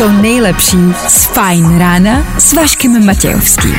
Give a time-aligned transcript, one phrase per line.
[0.00, 3.74] to nejlepší z Fajn rána s Vaškem Matějovským.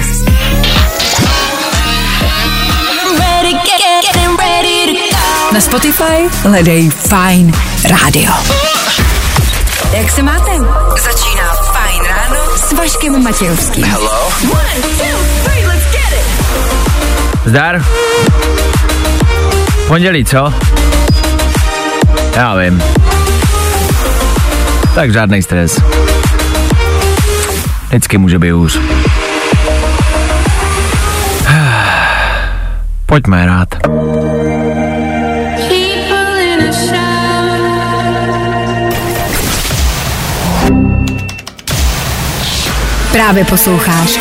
[5.52, 7.54] Na Spotify hledej Fajn
[7.84, 8.34] rádio.
[9.94, 10.52] Jak se máte?
[11.04, 13.84] Začíná Fajn ráno s Vaškem Matějovským.
[13.84, 16.26] One, two, three, let's get it.
[17.46, 17.86] Zdar.
[19.88, 20.54] Pondělí, co?
[22.36, 22.84] Já vím.
[24.96, 25.82] Tak žádný stres.
[27.88, 28.80] Vždycky může být hůř.
[33.06, 33.70] Pojďme rád.
[43.12, 44.20] Právě posloucháš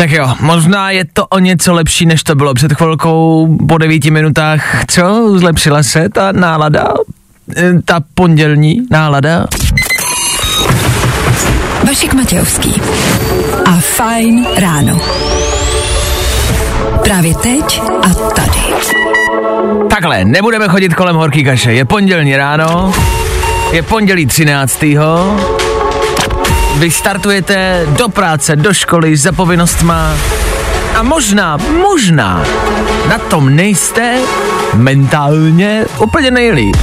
[0.00, 4.10] Tak jo, možná je to o něco lepší, než to bylo před chvilkou po devíti
[4.10, 4.84] minutách.
[4.90, 5.38] Co?
[5.38, 6.88] Zlepšila se ta nálada?
[7.56, 9.46] E, Ta pondělní nálada?
[11.88, 12.74] Vašek Matějovský
[13.64, 15.00] a Fajn ráno.
[17.04, 18.60] Právě teď a tady.
[19.90, 21.72] Takhle, nebudeme chodit kolem horký kaše.
[21.72, 22.92] Je pondělní ráno,
[23.72, 24.84] je pondělí 13.
[26.78, 30.14] Vy startujete do práce, do školy, za povinnostma
[30.94, 32.44] a možná, možná
[33.08, 34.18] na tom nejste
[34.74, 36.76] mentálně úplně nejlíp.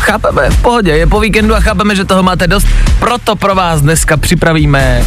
[0.00, 2.66] Chápeme, v pohodě, je po víkendu a chápeme, že toho máte dost,
[2.98, 5.04] proto pro vás dneska připravíme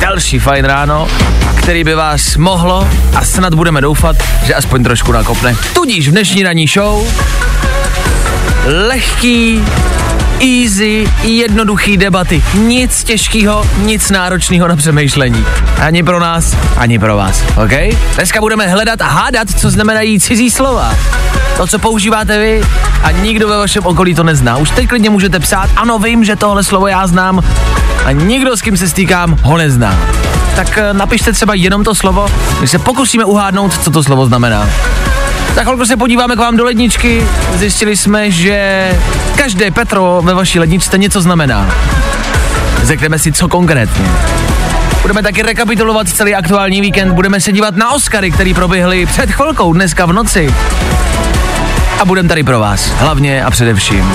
[0.00, 1.08] další fajn ráno,
[1.54, 5.56] který by vás mohlo a snad budeme doufat, že aspoň trošku nakopne.
[5.74, 7.06] Tudíž v dnešní ranní show
[8.88, 9.64] lehký,
[10.42, 12.42] easy, jednoduchý debaty.
[12.54, 15.44] Nic těžkého, nic náročného na přemýšlení.
[15.80, 17.96] Ani pro nás, ani pro vás, OK?
[18.14, 20.94] Dneska budeme hledat a hádat, co znamenají cizí slova.
[21.56, 22.62] To, co používáte vy
[23.02, 24.56] a nikdo ve vašem okolí to nezná.
[24.56, 27.42] Už teď klidně můžete psát, ano, vím, že tohle slovo já znám
[28.04, 29.98] a nikdo, s kým se stýkám, ho nezná.
[30.56, 32.28] Tak eh, napište třeba jenom to slovo,
[32.60, 34.68] my se pokusíme uhádnout, co to slovo znamená.
[35.54, 37.26] Za chvilku se podíváme k vám do ledničky.
[37.54, 38.90] Zjistili jsme, že
[39.36, 41.74] každé Petro ve vaší ledničce něco znamená.
[42.82, 44.06] Řekneme si, co konkrétně.
[45.02, 49.72] Budeme taky rekapitulovat celý aktuální víkend, budeme se dívat na Oscary, který proběhly před chvilkou,
[49.72, 50.54] dneska v noci.
[52.00, 54.12] A budeme tady pro vás, hlavně a především.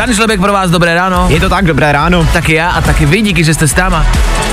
[0.00, 1.26] Dan Šlebek pro vás, dobré ráno.
[1.28, 2.24] Je to tak, dobré ráno.
[2.32, 4.06] Taky já a taky vy, díky, že jste s náma.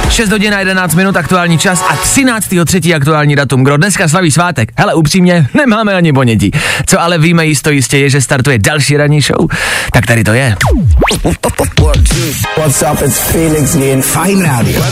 [0.10, 2.48] 6 hodin a 11 minut aktuální čas a 13.
[2.66, 2.96] 3.
[2.96, 3.64] aktuální datum.
[3.64, 4.72] Kdo dneska slaví svátek?
[4.78, 6.52] Hele, upřímně, nemáme ani ponětí.
[6.86, 9.48] Co ale víme jisto jistě je, že startuje další ranní show.
[9.94, 10.56] Tak tady to je.
[12.58, 14.02] What's up, it's Felix Jen.
[14.02, 14.84] Fajn rádio.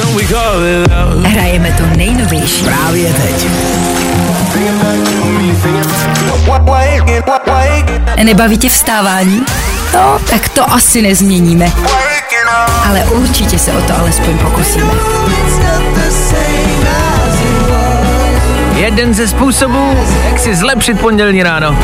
[1.23, 2.63] Hrajeme to nejnovější.
[2.63, 3.47] Právě teď.
[8.23, 9.45] Nebaví tě vstávání?
[9.93, 11.71] No, tak to asi nezměníme.
[12.89, 14.91] Ale určitě se o to alespoň pokusíme.
[18.75, 19.97] Jeden ze způsobů,
[20.29, 21.77] jak si zlepšit pondělní ráno.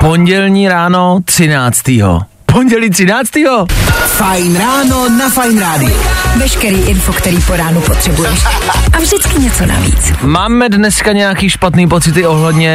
[0.00, 1.80] Pondělní ráno 13.
[2.46, 3.30] Pondělí 13.
[4.06, 6.27] Fajn ráno na Fajn rádiu.
[6.36, 8.44] Veškerý info, který po ránu potřebuješ.
[8.92, 10.12] A vždycky něco navíc.
[10.22, 12.72] Máme dneska nějaký špatný pocity ohledně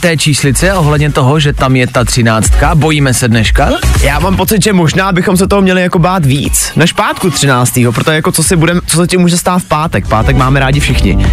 [0.00, 2.74] té číslice, ohledně toho, že tam je ta třináctka.
[2.74, 3.68] Bojíme se dneška?
[4.02, 7.78] Já mám pocit, že možná bychom se toho měli jako bát víc, než pátku 13.
[7.94, 10.80] Protože jako co si budem, co se ti může stát v pátek, pátek máme rádi
[10.80, 11.26] všichni.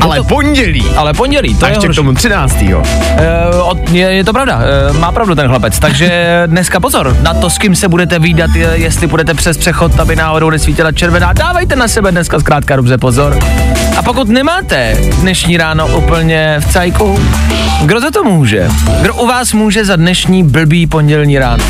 [0.00, 1.96] Ale to- pondělí, Ale pondělí, to a je ještě k horší.
[1.96, 2.56] tomu 13.
[2.62, 2.76] E,
[3.62, 4.60] od, je, je to pravda,
[4.90, 8.50] e, má pravdu ten chlapec, takže dneska pozor na to, s kým se budete výdat,
[8.54, 12.98] je, jestli budete přes přechod, aby náhodou nesvítila červená, dávejte na sebe dneska zkrátka dobře
[12.98, 13.67] pozor.
[13.98, 17.20] A pokud nemáte dnešní ráno úplně v cajku,
[17.84, 18.68] kdo za to může?
[19.02, 21.64] Kdo u vás může za dnešní blbý pondělní ráno?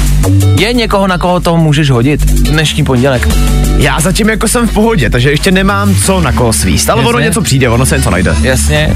[0.59, 2.25] Je někoho, na koho to můžeš hodit?
[2.25, 3.29] Dnešní pondělek.
[3.77, 7.19] Já zatím jako jsem v pohodě, takže ještě nemám co na koho svíst, ale ono
[7.19, 7.25] Jasně.
[7.25, 8.37] něco přijde, ono se něco najde.
[8.43, 8.95] Jasně.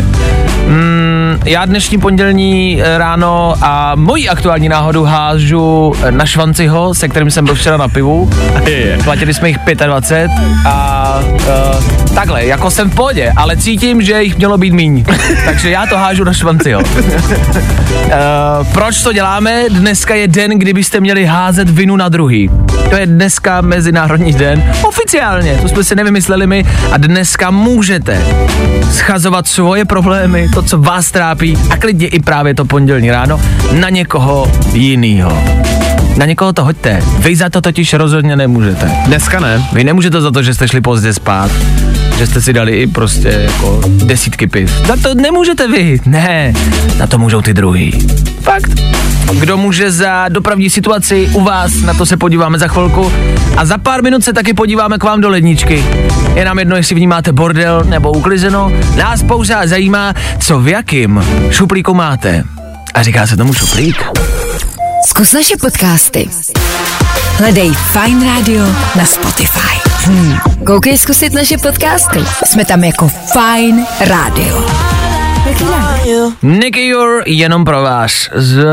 [0.66, 7.30] Mm, já dnešní pondělní eh, ráno a moji aktuální náhodu hážu na Švanciho, se kterým
[7.30, 8.30] jsem byl včera na pivu.
[9.04, 10.30] Platili jsme jich 25
[10.66, 15.04] a uh, takhle, jako jsem v pohodě, ale cítím, že jich mělo být míň.
[15.44, 16.80] Takže já to hážu na Švanciho.
[16.80, 16.88] uh,
[18.72, 19.62] proč to děláme?
[19.68, 22.50] Dneska je den, kdy byste měli házet vinu na druhý.
[22.90, 24.64] To je dneska Mezinárodní den.
[24.82, 26.64] Oficiálně, to jsme si nevymysleli my.
[26.92, 28.22] A dneska můžete
[28.90, 33.40] schazovat svoje problémy, to, co vás trápí a klidně i právě to pondělní ráno
[33.72, 35.42] na někoho jinýho.
[36.16, 37.02] Na někoho to hoďte.
[37.18, 38.90] Vy za to totiž rozhodně nemůžete.
[39.06, 39.68] Dneska ne.
[39.72, 41.50] Vy nemůžete za to, že jste šli pozdě spát,
[42.18, 44.70] že jste si dali i prostě jako desítky piv.
[44.86, 46.52] Za to nemůžete vy, ne,
[46.98, 48.06] na to můžou ty druhý.
[48.40, 48.70] Fakt.
[49.32, 53.12] Kdo může za dopravní situaci u vás, na to se podíváme za chvilku.
[53.56, 55.84] A za pár minut se taky podíváme k vám do ledničky.
[56.34, 58.72] Je nám jedno, jestli v ní máte bordel nebo uklizeno.
[58.96, 62.44] Nás pouze zajímá, co v jakým šuplíku máte.
[62.94, 64.04] A říká se tomu šuplík.
[65.06, 66.28] Zkus naše podcasty.
[67.38, 68.64] Hledej Fine Radio
[68.96, 69.91] na Spotify.
[70.04, 70.36] Hmm.
[70.66, 72.18] Koukej zkusit naše podcasty.
[72.44, 74.66] Jsme tam jako Fine Radio.
[76.42, 78.28] Nicky Jur jenom pro vás.
[78.34, 78.64] Z,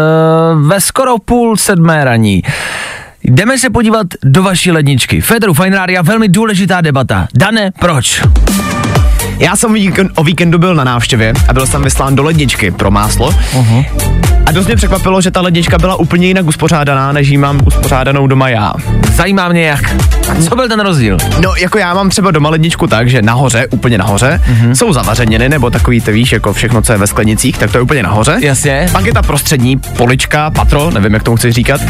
[0.55, 2.41] ve skoro půl sedmé raní.
[3.23, 5.21] Jdeme se podívat do vaší ledničky.
[5.21, 7.27] Federu Fine Radio, velmi důležitá debata.
[7.33, 8.21] Dane, proč?
[9.39, 9.75] Já jsem
[10.15, 13.31] o víkendu byl na návštěvě a byl jsem vyslán do ledničky pro máslo.
[13.31, 13.85] Uh-huh.
[14.45, 18.27] A dost mě překvapilo, že ta lednička byla úplně jinak uspořádaná, než ji mám uspořádanou
[18.27, 18.73] doma já.
[19.15, 19.95] Zajímá mě jak.
[20.29, 21.17] A co byl ten rozdíl?
[21.41, 24.71] No, jako já mám třeba doma ledničku tak, že nahoře, úplně nahoře, mm-hmm.
[24.71, 27.81] jsou zavařeniny, nebo takový, ty víš, jako všechno, co je ve sklenicích, tak to je
[27.81, 28.37] úplně nahoře.
[28.41, 28.89] Jasně.
[28.91, 31.81] Pak je ta prostřední polička, patro, nevím, jak tomu chci říkat.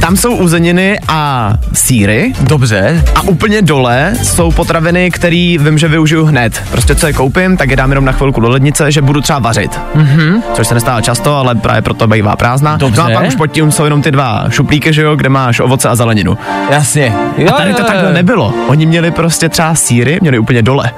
[0.00, 2.32] Tam jsou uzeniny a síry.
[2.40, 3.04] Dobře.
[3.14, 6.62] A úplně dole jsou potraviny, které vím, že využiju hned.
[6.70, 9.38] Prostě co je koupím, tak je dám jenom na chvilku do lednice, že budu třeba
[9.38, 9.80] vařit.
[9.96, 10.42] Mm-hmm.
[10.54, 12.76] Což se nestává často, ale právě proto bývá prázdná.
[12.76, 13.00] Dobře.
[13.00, 15.60] No a pak už pod tím jsou jenom ty dva šuplíky, že jo, kde máš
[15.60, 16.38] ovoce a zeleninu.
[16.70, 17.12] Jasně.
[17.36, 18.54] Jo, A tady to takhle nebylo.
[18.66, 20.90] Oni měli prostě třeba síry, měli úplně dole.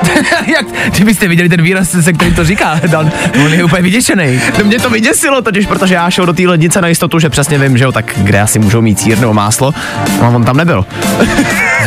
[0.46, 3.10] Jak, kdybyste viděli ten výraz, se kterým to říká, Dan,
[3.44, 4.40] on je úplně vyděšený.
[4.58, 7.58] No mě to vyděsilo totiž, protože já šel do té lednice na jistotu, že přesně
[7.58, 9.74] vím, že jo, tak kde asi můžou mít sír nebo máslo.
[10.20, 10.84] No a on tam nebyl.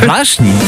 [0.02, 0.60] Zvláštní.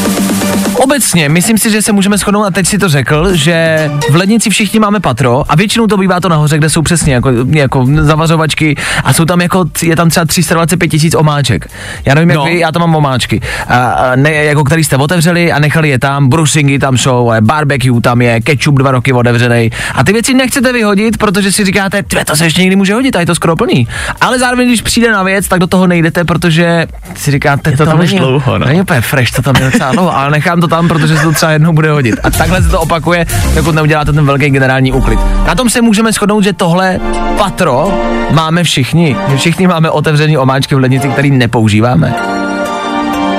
[0.75, 4.49] Obecně, myslím si, že se můžeme shodnout, a teď si to řekl, že v lednici
[4.49, 8.75] všichni máme patro a většinou to bývá to nahoře, kde jsou přesně jako, jako zavařovačky
[9.03, 11.67] a jsou tam jako, je tam třeba 325 tisíc omáček.
[12.05, 12.45] Já nevím, jak No.
[12.45, 15.99] vy, já tam mám omáčky, a, a ne, jako který jste otevřeli a nechali je
[15.99, 20.33] tam, brusingy tam jsou, a barbecue tam je, ketchup dva roky otevřený a ty věci
[20.33, 23.35] nechcete vyhodit, protože si říkáte, "Tve, to se ještě někdy může hodit a je to
[23.35, 23.87] skoro plný.
[24.21, 27.99] Ale zároveň, když přijde na věc, tak do toho nejdete, protože si říkáte, to tam
[27.99, 28.65] už není- dlouho, no.
[28.65, 31.31] není úplně fresh, to tam je docela dlouho, ale nechám to tam, protože se to
[31.31, 32.15] třeba jednou bude hodit.
[32.23, 33.25] A takhle se to opakuje,
[33.55, 35.19] dokud neuděláte ten velký generální úklid.
[35.47, 36.99] Na tom se můžeme shodnout, že tohle
[37.37, 37.99] patro
[38.31, 39.15] máme všichni.
[39.35, 42.15] Všichni máme otevřený omáčky v lednici, který nepoužíváme.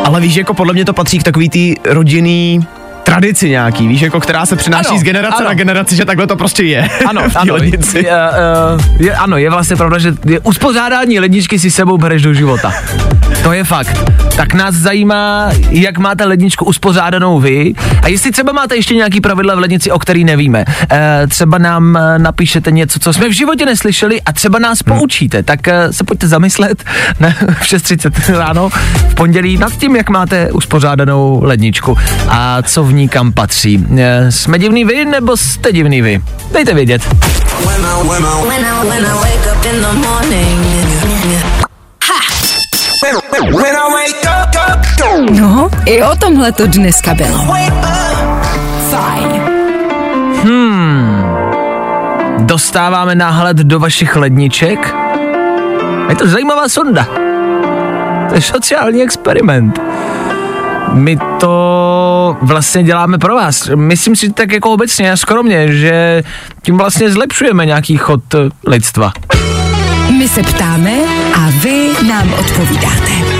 [0.04, 2.66] Ale víš, jako podle mě to patří k takový tý rodinný
[3.10, 5.49] tradici nějaký, víš, jako která se přenáší Ano, z generace ano.
[5.49, 6.88] na generaci, že takhle to prostě je.
[7.06, 7.99] Ano, ano, lednici.
[7.99, 12.34] je, uh, je, ano, je vlastně pravda, že je uspořádání ledničky si sebou bereš do
[12.34, 12.72] života.
[13.43, 14.10] To je fakt.
[14.37, 17.72] Tak nás zajímá, jak máte ledničku uspořádanou vy
[18.02, 20.64] a jestli třeba máte ještě nějaký pravidla v lednici, o který nevíme.
[20.90, 25.43] E, třeba nám eh, napíšete něco, co jsme v životě neslyšeli a třeba nás poučíte.
[25.43, 25.60] Tak
[25.90, 26.84] se pojďte zamyslet
[27.20, 28.69] na, v 6.30 ráno
[29.08, 33.86] v pondělí nad tím, jak máte uspořádanou ledničku a co v ní kam patří.
[33.98, 36.22] E, jsme divný vy nebo jste divný vy?
[36.52, 37.02] Dejte vědět.
[45.30, 47.38] No, i o tomhle to dneska bylo.
[48.90, 49.42] Fajn.
[52.38, 54.94] Dostáváme náhled do vašich ledniček.
[56.08, 57.06] Je to zajímavá sonda.
[58.28, 59.80] To je sociální experiment.
[60.92, 63.70] My to vlastně děláme pro vás.
[63.74, 66.22] Myslím si tak jako obecně a skromně, že
[66.62, 68.22] tím vlastně zlepšujeme nějaký chod
[68.66, 69.12] lidstva.
[70.18, 70.92] My se ptáme
[71.34, 73.37] a vy nám odpovídáte.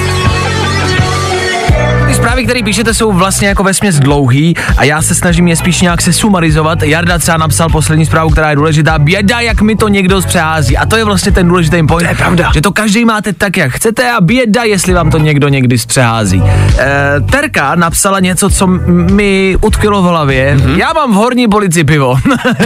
[2.09, 5.81] Ty zprávy, které píšete, jsou vlastně jako vesměs dlouhý a já se snažím je spíš
[5.81, 6.83] nějak se sumarizovat.
[6.83, 8.99] Jarda třeba napsal poslední zprávu, která je důležitá.
[8.99, 10.77] Běda, jak mi to někdo zpřehází.
[10.77, 12.07] A to je vlastně ten důležitý point.
[12.07, 12.51] To je pravda.
[12.55, 16.43] Že to každý máte tak, jak chcete a běda, jestli vám to někdo někdy zpřehází.
[16.79, 20.57] E, Terka napsala něco, co mi utkilo v hlavě.
[20.57, 20.77] Mm-hmm.
[20.77, 22.17] Já mám v horní polici pivo.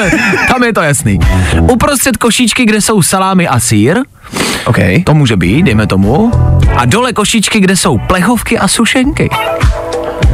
[0.49, 1.19] Tam je to jasný.
[1.61, 3.99] Uprostřed košíčky, kde jsou salámy a sír,
[4.67, 4.79] OK.
[5.05, 6.31] to může být, dejme tomu.
[6.77, 9.29] A dole košíčky, kde jsou plechovky a sušenky.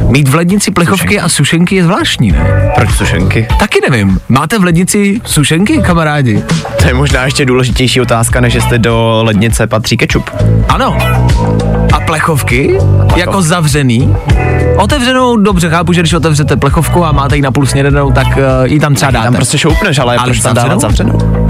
[0.07, 1.19] Mít v lednici plechovky Sušenky.
[1.19, 2.71] a sušenky je zvláštní, ne?
[2.75, 3.47] Proč sušenky?
[3.59, 4.19] Taky nevím.
[4.29, 6.43] Máte v lednici sušenky, kamarádi?
[6.81, 10.29] To je možná ještě důležitější otázka, než jestli do lednice patří kečup.
[10.69, 10.97] Ano.
[11.93, 12.77] A plechovky?
[13.15, 14.15] Jako zavřený?
[14.77, 18.79] Otevřenou, dobře, chápu, že když otevřete plechovku a máte ji napůl snědenou, tak uh, ji
[18.79, 19.25] tam třeba dáte.
[19.25, 21.45] Tam prostě šoupneš, ale, Ale proč tam dávat zavřenou?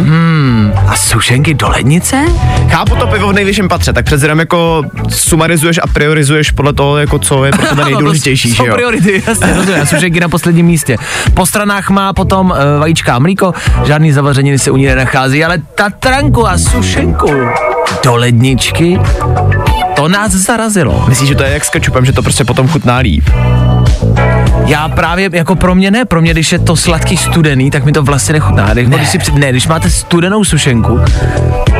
[0.00, 2.24] Hmm, a sušenky do lednice?
[2.68, 6.96] Chápu to pivo v nejvyšším patře, tak přece jenom jako sumarizuješ a priorizuješ podle toho,
[6.98, 8.74] jako co je pro tebe nejdůležitější, Jsou že jo?
[8.74, 9.82] priority, jasně, rozumím.
[9.82, 10.96] A Sušenky na posledním místě.
[11.34, 15.58] Po stranách má potom uh, vajíčka a mlíko, žádný zavařeniny se u ní nenachází, ale
[15.74, 17.30] tatranku a sušenku
[18.04, 19.00] do ledničky,
[19.96, 21.04] to nás zarazilo.
[21.08, 23.24] Myslíš, že to je jak s kečupem, že to prostě potom chutná líp?
[24.66, 27.92] Já právě, jako pro mě ne, pro mě, když je to sladký studený, tak mi
[27.92, 28.74] to vlastně nechutná.
[28.74, 28.84] Ne.
[28.84, 31.00] Když, si, před- ne, když máte studenou sušenku,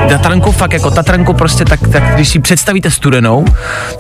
[0.09, 3.45] tatranku fakt jako tatranku prostě tak, tak když si představíte studenou,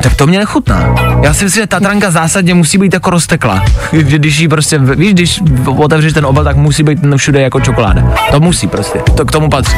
[0.02, 0.94] tak to mě nechutná.
[1.22, 3.64] Já si myslím, že tatranka zásadně musí být jako roztekla.
[3.92, 5.40] Když jí prostě, víš, když
[5.76, 8.02] otevřeš ten obal, tak musí být všude jako čokoláda.
[8.30, 9.76] To musí prostě, to k tomu patří.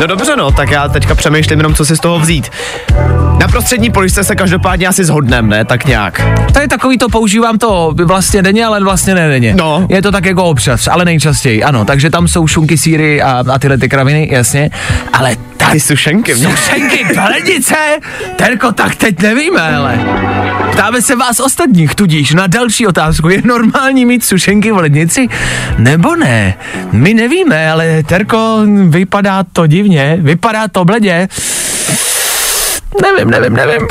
[0.00, 2.50] No dobře no, tak já teďka přemýšlím jenom, co si z toho vzít.
[3.40, 5.64] Na prostřední poličce se každopádně asi zhodnem, ne?
[5.64, 6.22] Tak nějak.
[6.52, 9.54] To je takový to, používám to vlastně denně, ale vlastně ne denně.
[9.56, 9.86] No.
[9.90, 11.84] Je to tak jako občas, ale nejčastěji, ano.
[11.84, 14.70] Takže tam jsou šunky, síry a, a tyhle ty kraviny, jasně.
[15.12, 15.36] Ale
[15.72, 16.48] Ty sušenky mě.
[16.48, 17.76] Sušenky do lednice?
[18.36, 19.98] Terko, tak teď nevíme, ale.
[20.72, 23.28] Ptáme se vás ostatních, tudíž na další otázku.
[23.28, 25.28] Je normální mít sušenky v lednici?
[25.78, 26.54] Nebo ne?
[26.92, 31.28] My nevíme, ale Terko, vypadá to divně, vypadá to bledě.
[33.02, 33.88] Nevím, nevím, nevím.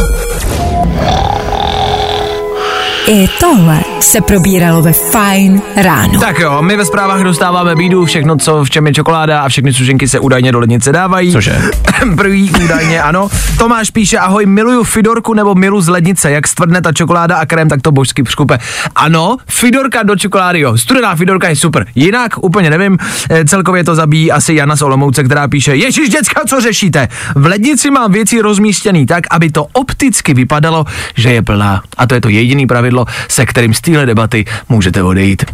[3.10, 6.20] I tohle se probíralo ve Fine ráno.
[6.20, 9.74] Tak jo, my ve zprávách dostáváme bídu, všechno, co v čem je čokoláda a všechny
[9.74, 11.32] sušenky se údajně do lednice dávají.
[11.32, 11.62] Cože?
[12.16, 13.30] První údajně, ano.
[13.60, 17.70] Tomáš píše, ahoj, miluju Fidorku nebo milu z lednice, jak stvrdne ta čokoláda a krém,
[17.70, 18.58] tak to božsky přkupe.
[18.96, 21.86] Ano, Fidorka do čokolády, jo, studená Fidorka je super.
[21.96, 22.98] Jinak úplně nevím,
[23.30, 27.08] eh, celkově to zabíjí asi Jana z Olomouce, která píše, Ježíš děcka, co řešíte?
[27.36, 30.86] V lednici mám věci rozmístěný tak, aby to opticky vypadalo,
[31.16, 31.82] že je plná.
[31.98, 32.97] A to je to jediný pravidlo,
[33.30, 35.46] se kterým z téhle debaty můžete odejít.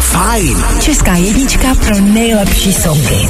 [0.00, 0.64] Fajn.
[0.80, 3.28] Česká jednička pro nejlepší songy.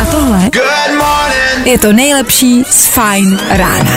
[0.00, 0.50] A tohle
[1.64, 3.92] je to nejlepší z Fine rána.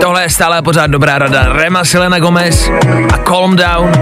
[0.00, 1.52] Tohle je stále pořád dobrá rada.
[1.52, 2.70] Rema Selena Gomez
[3.12, 3.92] a Calm Down.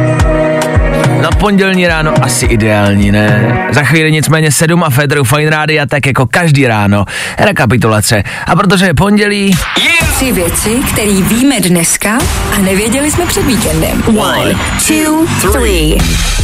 [1.23, 3.59] Na pondělní ráno asi ideální, ne?
[3.73, 7.05] Za chvíli nicméně 7 a Federu Fine Rádia, tak jako každý ráno.
[7.39, 8.23] Rekapitulace.
[8.47, 9.55] A protože je pondělí,
[10.17, 12.19] Tři věci, které víme dneska
[12.57, 14.03] a nevěděli jsme před víkendem.
[14.19, 14.55] One,
[14.89, 15.99] two, three.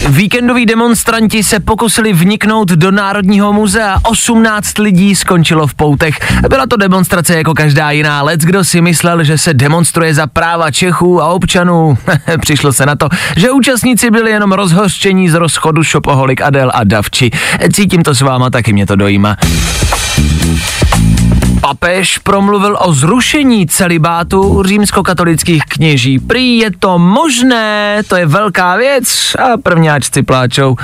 [0.09, 3.99] Víkendoví demonstranti se pokusili vniknout do Národního muzea.
[4.03, 6.19] 18 lidí skončilo v poutech.
[6.49, 8.23] Byla to demonstrace jako každá jiná.
[8.23, 11.99] Lec, kdo si myslel, že se demonstruje za práva Čechů a občanů.
[12.41, 17.31] Přišlo se na to, že účastníci byli jenom rozhořčení z rozchodu Šopoholik Adel a Davči.
[17.73, 19.37] Cítím to s váma, taky mě to dojíma.
[21.61, 26.19] Papež promluvil o zrušení celibátu římskokatolických kněží.
[26.19, 30.77] Prý je to možné, to je velká věc a prvňáčci pláčou.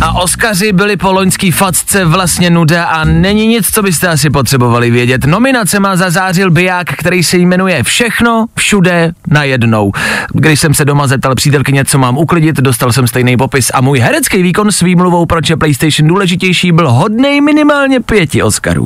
[0.00, 4.90] A Oscaři byli po loňský facce vlastně nuda a není nic, co byste asi potřebovali
[4.90, 5.24] vědět.
[5.24, 9.92] Nominace má zazářil biják, který se jmenuje Všechno, všude, najednou.
[10.34, 13.98] Když jsem se doma zeptal přítelkyně, co mám uklidit, dostal jsem stejný popis a můj
[13.98, 18.84] herecký výkon s výmluvou, proč je PlayStation důležitější, byl hodnej minimálně pěti Oscarů.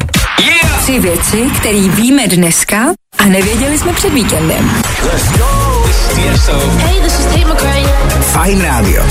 [0.82, 2.78] Tři věci, které víme dneska
[3.18, 4.70] a nevěděli jsme před víkendem.
[6.78, 7.82] Hey, this is Tate McRae.
[8.20, 9.02] Fajn rádio.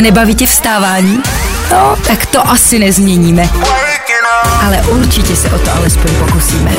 [0.00, 1.22] Nebaví tě vstávání?
[1.70, 3.48] No, tak to asi nezměníme.
[4.66, 6.70] Ale určitě se o to alespoň pokusíme.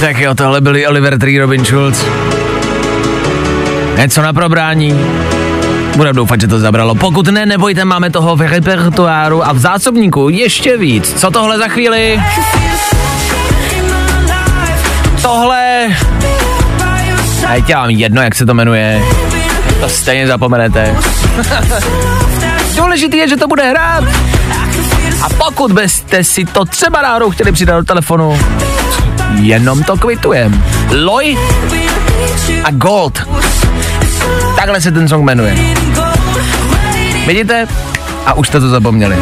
[0.00, 2.04] Tak jo, tohle byli Oliver Tree, Robin Schulz.
[3.96, 5.00] Něco na probrání.
[5.96, 6.94] Budeme doufat, že to zabralo.
[6.94, 11.20] Pokud ne, nebojte, máme toho v repertoáru a v zásobníku ještě víc.
[11.20, 12.22] Co tohle za chvíli?
[15.22, 15.88] Tohle...
[17.48, 19.02] A já mám jedno, jak se to jmenuje.
[19.80, 20.96] To stejně zapomenete.
[22.76, 24.04] Důležitý je, že to bude hrát.
[25.22, 28.38] A pokud byste si to třeba náhodou chtěli přidat do telefonu,
[29.34, 30.64] jenom to kvitujem.
[31.04, 31.38] Loj
[32.64, 33.22] a Gold.
[34.56, 35.56] Takhle se ten song jmenuje.
[37.26, 37.66] Vidíte?
[38.26, 39.16] A už jste to zapomněli.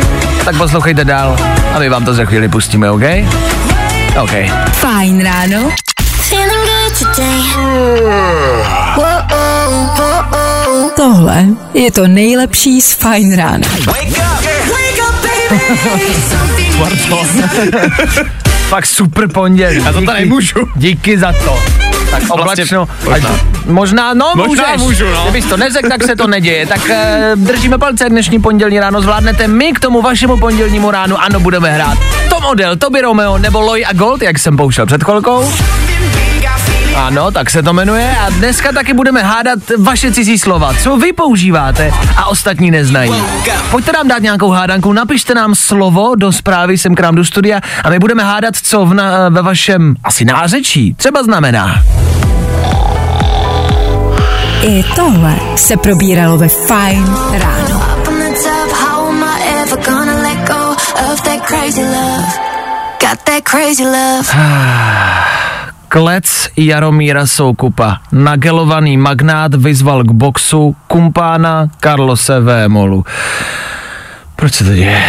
[0.45, 1.37] Tak poslouchejte dál
[1.75, 3.02] a my vám to za chvíli pustíme, OK?
[4.23, 4.31] OK.
[4.73, 5.71] Fajn ráno.
[10.97, 13.69] Tohle je to nejlepší z Fajn rána.
[18.69, 19.85] Fakt super pondělí.
[19.85, 20.59] Já to tady můžu.
[20.76, 21.88] Díky za to.
[22.11, 22.88] Tak oblačno.
[23.05, 23.29] možná.
[23.31, 24.83] Ať- možná, no Možná můžeš.
[24.83, 25.23] můžu, no.
[25.23, 26.67] Kdybys to neřekl, tak se to neděje.
[26.67, 29.49] Tak eh, držíme palce, dnešní pondělní ráno zvládnete.
[29.49, 31.99] My k tomu vašemu pondělnímu ránu, ano, budeme hrát.
[32.29, 35.53] Tom Odell, Toby Romeo nebo Loy a Gold, jak jsem poušel před chvilkou.
[36.97, 40.75] Ano, tak se to jmenuje a dneska taky budeme hádat vaše cizí slova.
[40.83, 43.12] Co vy používáte a ostatní neznají.
[43.71, 47.61] Pojďte nám dát nějakou hádanku, napište nám slovo do zprávy sem k nám do studia
[47.85, 51.83] a my budeme hádat, co v na, ve vašem asi nářečí třeba znamená.
[54.62, 57.83] I tohle se probíralo ve Fine ráno.
[63.00, 64.25] Got that crazy love.
[65.88, 68.04] Klec Jaromíra Soukupa.
[68.12, 73.04] Nagelovaný magnát vyzval k boxu kumpána Carlose Vémolu.
[74.37, 75.02] Proč se to děje?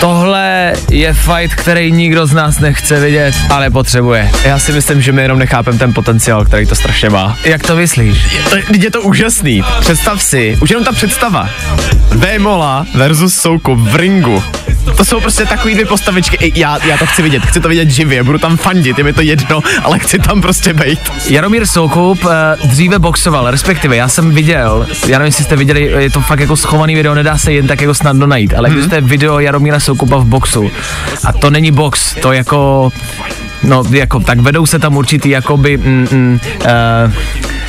[0.00, 0.47] Tohle
[0.90, 4.30] je fight, který nikdo z nás nechce vidět, ale potřebuje.
[4.44, 7.38] Já si myslím, že my jenom nechápem ten potenciál, který to strašně má.
[7.44, 8.18] Jak to myslíš?
[8.50, 9.64] To, teď je to úžasný.
[9.80, 11.50] Představ si, už jenom ta představa.
[12.14, 14.42] Vémola versus Soukup v ringu.
[14.96, 16.36] To jsou prostě takový dvě postavičky.
[16.36, 19.12] I já, já to chci vidět, chci to vidět živě, budu tam fandit, je mi
[19.12, 21.00] to jedno, ale chci tam prostě být.
[21.28, 22.30] Jaromír Soukup uh,
[22.64, 26.56] dříve boxoval, respektive já jsem viděl, já nevím, jestli jste viděli, je to fakt jako
[26.56, 28.82] schovaný video, nedá se jen tak jako snadno najít, ale hmm.
[28.82, 30.57] jste video Jaromíra Soukupa v boxu
[31.24, 32.90] a to není box, to jako,
[33.62, 37.12] no jako, tak vedou se tam určitý jakoby, mm, mm, uh,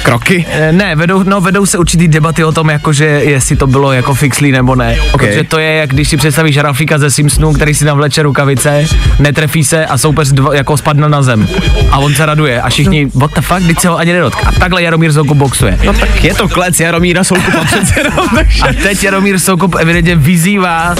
[0.03, 0.46] Kroky?
[0.51, 4.13] Eh, Ne, vedou, no, vedou se určitý debaty o tom, jakože jestli to bylo jako
[4.13, 4.98] fixlý nebo ne.
[5.13, 5.27] Okay.
[5.27, 8.86] Protože to je, jak když si představíš Rafika ze Simpsonů, který si navleče rukavice,
[9.20, 11.48] netrefí se a soupeř dva, jako spadne na zem.
[11.91, 14.48] A on se raduje a všichni, what the fuck, teď se ho ani nedotká.
[14.48, 15.79] A takhle Jaromír Soukup boxuje.
[15.86, 18.62] No tak je to klec Jaromíra Soukupa přece jenom, takže...
[18.63, 20.96] A teď Jaromír Soukup evidentně vyzývá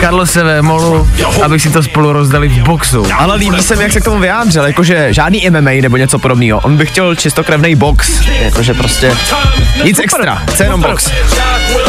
[0.00, 1.08] Karlose Vémolu,
[1.42, 3.06] aby si to spolu rozdali v boxu.
[3.18, 6.60] Ale líbí se mi, jak se k tomu vyjádřil, jakože žádný MMA nebo něco podobného.
[6.60, 9.12] On by chtěl čistokrevný box, jakože prostě
[9.84, 11.10] nic extra, chce jenom box.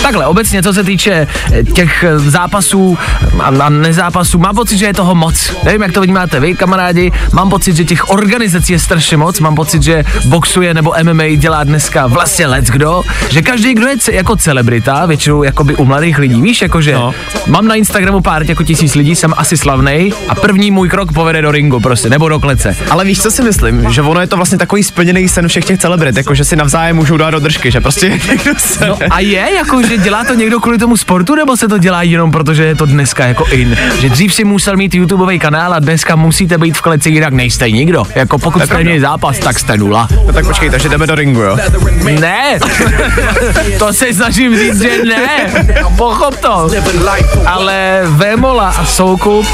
[0.08, 2.98] Takhle, obecně, co se týče eh, těch eh, zápasů
[3.40, 5.54] a, nezápasů, mám pocit, že je toho moc.
[5.64, 9.56] Nevím, jak to vnímáte vy, kamarádi, mám pocit, že těch organizací je strašně moc, mám
[9.56, 14.14] pocit, že boxuje nebo MMA dělá dneska vlastně lec kdo, že každý, kdo je ce,
[14.14, 17.14] jako celebrita, většinou jakoby u mladých lidí, víš, jakože no.
[17.48, 21.42] mám na Instagramu pár jako tisíc lidí, jsem asi slavnej a první můj krok povede
[21.42, 22.78] do ringu prostě, nebo do klece.
[22.90, 23.94] Ale víš, co si myslím?
[23.94, 26.96] Že ono je to vlastně takový splněný sen všech těch celebrit, jako že si navzájem
[26.96, 28.88] můžou dát do držky, že prostě někdo se...
[28.88, 32.32] No a je, jako, dělá to někdo kvůli tomu sportu, nebo se to dělá jenom
[32.32, 33.78] proto, že je to dneska jako in?
[34.00, 37.72] Že dřív si musel mít YouTubeový kanál a dneska musíte být v kleci, jinak nejste
[37.72, 38.04] nikdo.
[38.16, 40.08] Jako pokud jste měli zápas, tak jste nula.
[40.28, 41.58] No tak počkej, takže jdeme do ringu, jo?
[42.20, 42.60] Ne,
[43.80, 45.52] to se snažím říct, že ne,
[45.98, 46.70] pochop to.
[47.46, 49.46] Ale Vémola a Soukup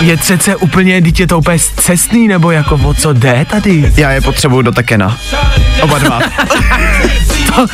[0.00, 3.92] je přece úplně, dítě to úplně cestný, nebo jako o co jde tady?
[3.96, 5.18] Já je potřebuju do Tekena.
[5.80, 6.20] Oba dva.
[7.56, 7.66] To,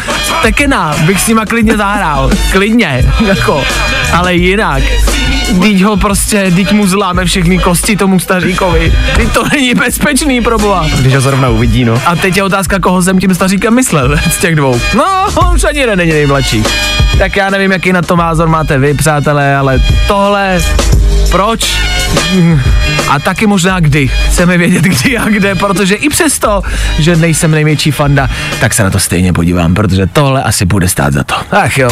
[0.42, 3.64] Tekena bych s nima klidně zahrál, klidně, jako,
[4.12, 4.82] ale jinak.
[5.60, 8.92] Teď ho prostě, teď mu zláme všechny kosti tomu staříkovi.
[9.16, 10.86] Teď to není bezpečný pro boha.
[11.00, 12.02] Když ho zrovna uvidí, no.
[12.06, 14.80] A teď je otázka, koho jsem tím staříkem myslel z těch dvou.
[14.96, 15.04] No,
[15.54, 16.62] už ani jeden není nejmladší.
[17.18, 20.62] Tak já nevím, jaký na to názor máte vy, přátelé, ale tohle,
[21.30, 21.76] proč?
[23.08, 24.08] A taky možná kdy.
[24.08, 26.62] Chceme vědět kdy a kde, protože i přesto,
[26.98, 28.28] že nejsem největší fanda,
[28.60, 31.34] tak se na to stejně podívám, protože tohle asi bude stát za to.
[31.50, 31.88] Ach jo.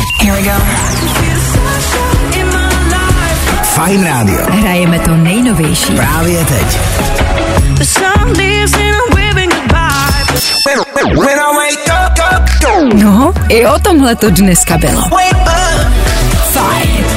[3.62, 4.38] Fajn rádio.
[4.50, 5.92] Hrajeme to nejnovější.
[5.92, 6.78] Právě teď.
[12.94, 15.02] No, i o tomhle to dneska bylo.
[16.52, 17.15] Fajn.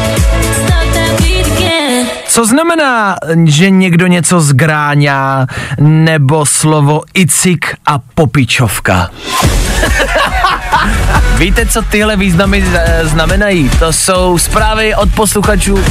[2.30, 3.16] Co znamená,
[3.46, 5.48] že někdo něco zgráňá,
[5.80, 9.10] nebo slovo icik a popičovka?
[11.38, 13.70] Víte, co tyhle významy eh, znamenají?
[13.70, 15.84] To jsou zprávy od posluchačů,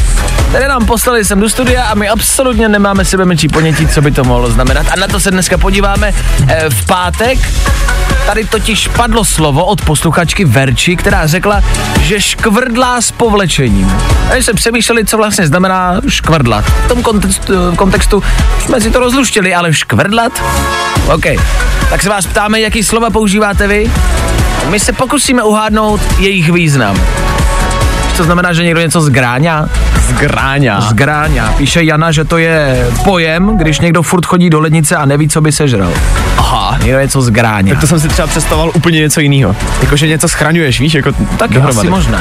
[0.48, 4.10] které nám poslali sem do studia a my absolutně nemáme sebe menší ponětí, co by
[4.10, 4.86] to mohlo znamenat.
[4.92, 6.12] A na to se dneska podíváme
[6.48, 7.38] eh, v pátek.
[8.28, 11.62] Tady totiž padlo slovo od posluchačky Verči, která řekla,
[12.00, 13.92] že škvrdlá s povlečením.
[14.38, 16.64] A se přemýšleli, co vlastně znamená škvrdlat.
[16.64, 18.22] V tom kontextu, kontextu
[18.64, 20.42] jsme si to rozluštili, ale škvrdlat?
[21.14, 21.24] OK.
[21.90, 23.90] Tak se vás ptáme, jaký slova používáte vy?
[24.68, 26.96] My se pokusíme uhádnout jejich význam.
[28.18, 29.68] To znamená, že někdo něco zgráňá?
[30.08, 30.80] Zgráňa.
[30.80, 31.52] Zgráňa.
[31.52, 35.40] Píše Jana, že to je pojem, když někdo furt chodí do lednice a neví, co
[35.40, 35.92] by sežral.
[36.38, 36.78] Aha.
[36.82, 37.70] Někdo něco zgráňá.
[37.70, 39.56] Tak to jsem si třeba představoval úplně něco jiného.
[39.82, 42.18] Jakože něco schraňuješ, víš, jako Tak asi možná.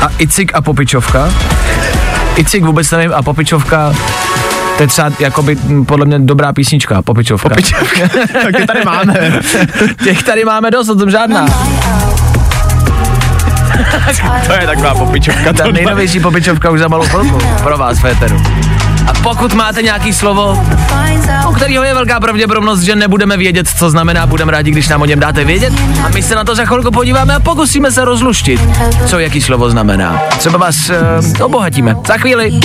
[0.00, 1.30] A icik a popičovka?
[2.36, 3.92] Icik vůbec nevím a popičovka
[4.76, 7.48] to je třeba jakoby m, podle mě dobrá písnička, popičovka.
[7.48, 8.08] Popičovka.
[8.42, 9.40] tak ty tady máme.
[10.04, 11.46] Těch tady máme dost, o tom žádná.
[14.46, 15.52] to je taková popičovka.
[15.52, 18.42] Ta nejnovější popičovka už za malou chvilku pro vás, Féteru.
[19.06, 20.66] A pokud máte nějaký slovo,
[21.48, 25.04] u kterého je velká pravděpodobnost, že nebudeme vědět, co znamená, budeme rádi, když nám o
[25.04, 25.72] něm dáte vědět.
[26.04, 28.60] A my se na to za chvilku podíváme a pokusíme se rozluštit,
[29.06, 30.22] co jaký slovo znamená.
[30.38, 31.96] Třeba vás uh, obohatíme.
[32.06, 32.60] Za chvíli.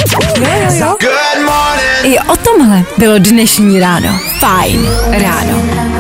[2.03, 4.19] I o tomhle bylo dnešní ráno.
[4.39, 5.90] Fajn ráno.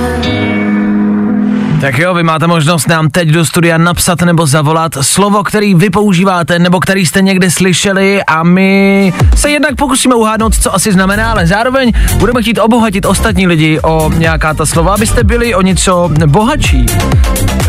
[1.81, 5.89] Tak jo, vy máte možnost nám teď do studia napsat nebo zavolat slovo, který vy
[5.89, 11.31] používáte nebo který jste někde slyšeli a my se jednak pokusíme uhádnout, co asi znamená,
[11.31, 16.09] ale zároveň budeme chtít obohatit ostatní lidi o nějaká ta slova, abyste byli o něco
[16.25, 16.85] bohatší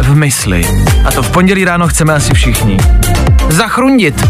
[0.01, 0.66] v mysli.
[1.05, 2.79] A to v pondělí ráno chceme asi všichni.
[3.50, 4.28] Zachrundit.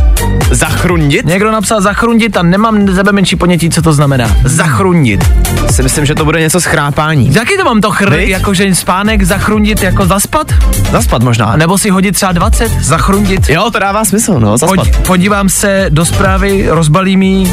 [0.51, 1.27] Zachrundit?
[1.27, 4.37] Někdo napsal zachrundit a nemám sebe menší ponětí, co to znamená.
[4.45, 5.31] Zachrundit.
[5.71, 7.35] Si myslím, že to bude něco s chrápání.
[7.35, 8.29] Jaký to mám to chr, Viď?
[8.29, 10.53] jakože spánek, zachrundit, jako zaspat?
[10.91, 11.57] Zaspat možná.
[11.57, 13.49] Nebo si hodit třeba 20, zachrundit?
[13.49, 14.89] Jo, to dává smysl, no, zaspat.
[14.89, 17.53] Pojď, podívám se do zprávy, rozbalím jí.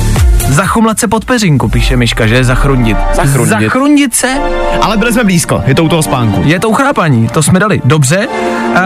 [0.50, 2.98] Zachumlat se pod peřinku, píše Myška, že je zachrundit.
[3.15, 3.60] Zachrundit.
[3.62, 4.28] Zachrundit se
[4.82, 6.41] Ale byli jsme blízko, je to u toho spánku.
[6.45, 7.82] je to uchrápaní, to jsme dali.
[7.86, 8.28] Dobře.
[8.76, 8.80] A,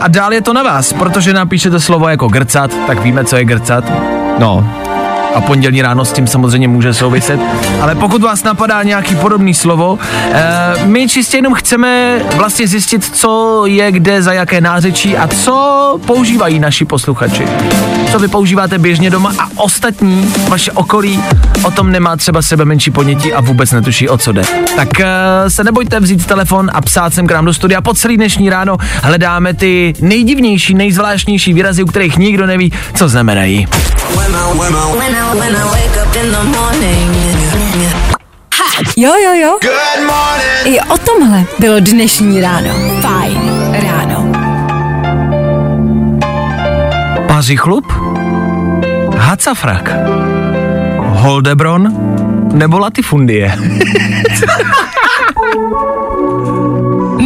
[0.00, 3.44] a dál je to na vás, protože napíšete slovo jako grcat, tak víme, co je
[3.44, 3.84] grcat.
[4.38, 4.85] No,
[5.36, 7.40] A pondělí ráno s tím samozřejmě může souviset.
[7.80, 9.98] Ale pokud vás napadá nějaký podobný slovo,
[10.32, 15.98] e, my čistě jenom chceme vlastně zjistit, co je kde, za jaké nářečí a co
[16.06, 17.46] používají naši posluchači.
[18.12, 21.22] Co vy používáte běžně doma a ostatní, vaše okolí,
[21.62, 24.42] o tom nemá třeba sebe menší ponětí a vůbec netuší, o co jde.
[24.76, 25.06] Tak e,
[25.48, 27.80] se nebojte vzít telefon a psát sem k nám do studia.
[27.80, 33.68] Po celý dnešní ráno hledáme ty nejdivnější, nejzvláštnější výrazy, u kterých nikdo neví, co znamenají.
[38.96, 39.58] Jo, jo, jo.
[40.64, 42.68] I o tomhle bylo dnešní ráno.
[43.00, 43.50] Fajn
[43.86, 44.32] ráno.
[47.28, 47.92] Pařichlup?
[49.16, 49.90] Hacafrak?
[50.98, 51.88] Holdebron?
[52.52, 53.52] Nebo latifundie?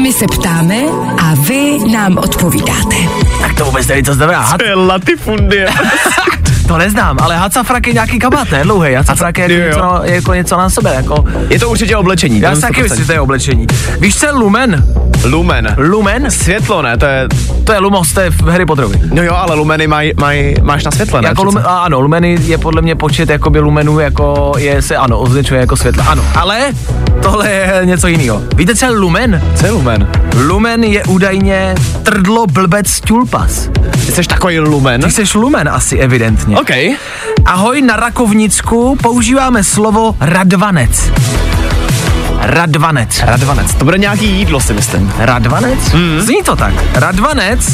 [0.03, 0.77] My se ptáme
[1.23, 2.97] a vy nám odpovídáte.
[3.41, 4.59] tak to vůbec neví, co znamená.
[4.59, 5.69] To je latifundie.
[6.71, 8.63] to neznám, ale hacafrak je nějaký kabát, ne?
[8.63, 8.95] Dlouhý.
[8.95, 10.95] Hacafrak je, jako něco, je jako něco na sebe.
[10.95, 12.41] Jako, Je to určitě oblečení.
[12.41, 12.83] já si taky 100%.
[12.83, 13.67] myslím, že to je oblečení.
[14.01, 14.85] Víš, co je lumen?
[15.25, 15.75] Lumen.
[15.79, 16.31] Lumen?
[16.31, 16.97] Světlo, ne?
[16.97, 17.29] To je...
[17.65, 19.01] To je lumos, to je v Harry Potterovi.
[19.13, 21.29] No jo, ale lumeny maj, maj, máš na světle, ne?
[21.29, 25.61] Jako lumen, ano, lumeny je podle mě počet jakoby lumenů, jako je se, ano, označuje
[25.61, 26.25] jako světlo, ano.
[26.39, 26.59] Ale
[27.23, 28.43] tohle je něco jiného.
[28.57, 29.43] Víte, co je lumen?
[29.57, 30.09] Co je lumen?
[30.47, 33.69] Lumen je údajně trdlo blbec tulpas.
[34.07, 35.01] Ty jsi takový lumen?
[35.01, 36.57] Ty jsi lumen asi evidentně.
[36.57, 36.71] OK.
[37.45, 41.11] Ahoj, na Rakovnicku používáme slovo radvanec.
[42.43, 43.21] Radvanec.
[43.25, 43.75] Radvanec.
[43.75, 45.13] To bude nějaký jídlo, si myslím.
[45.19, 45.93] Radvanec?
[45.93, 46.21] Mm.
[46.21, 46.75] Zní to tak.
[46.95, 47.73] Radvanec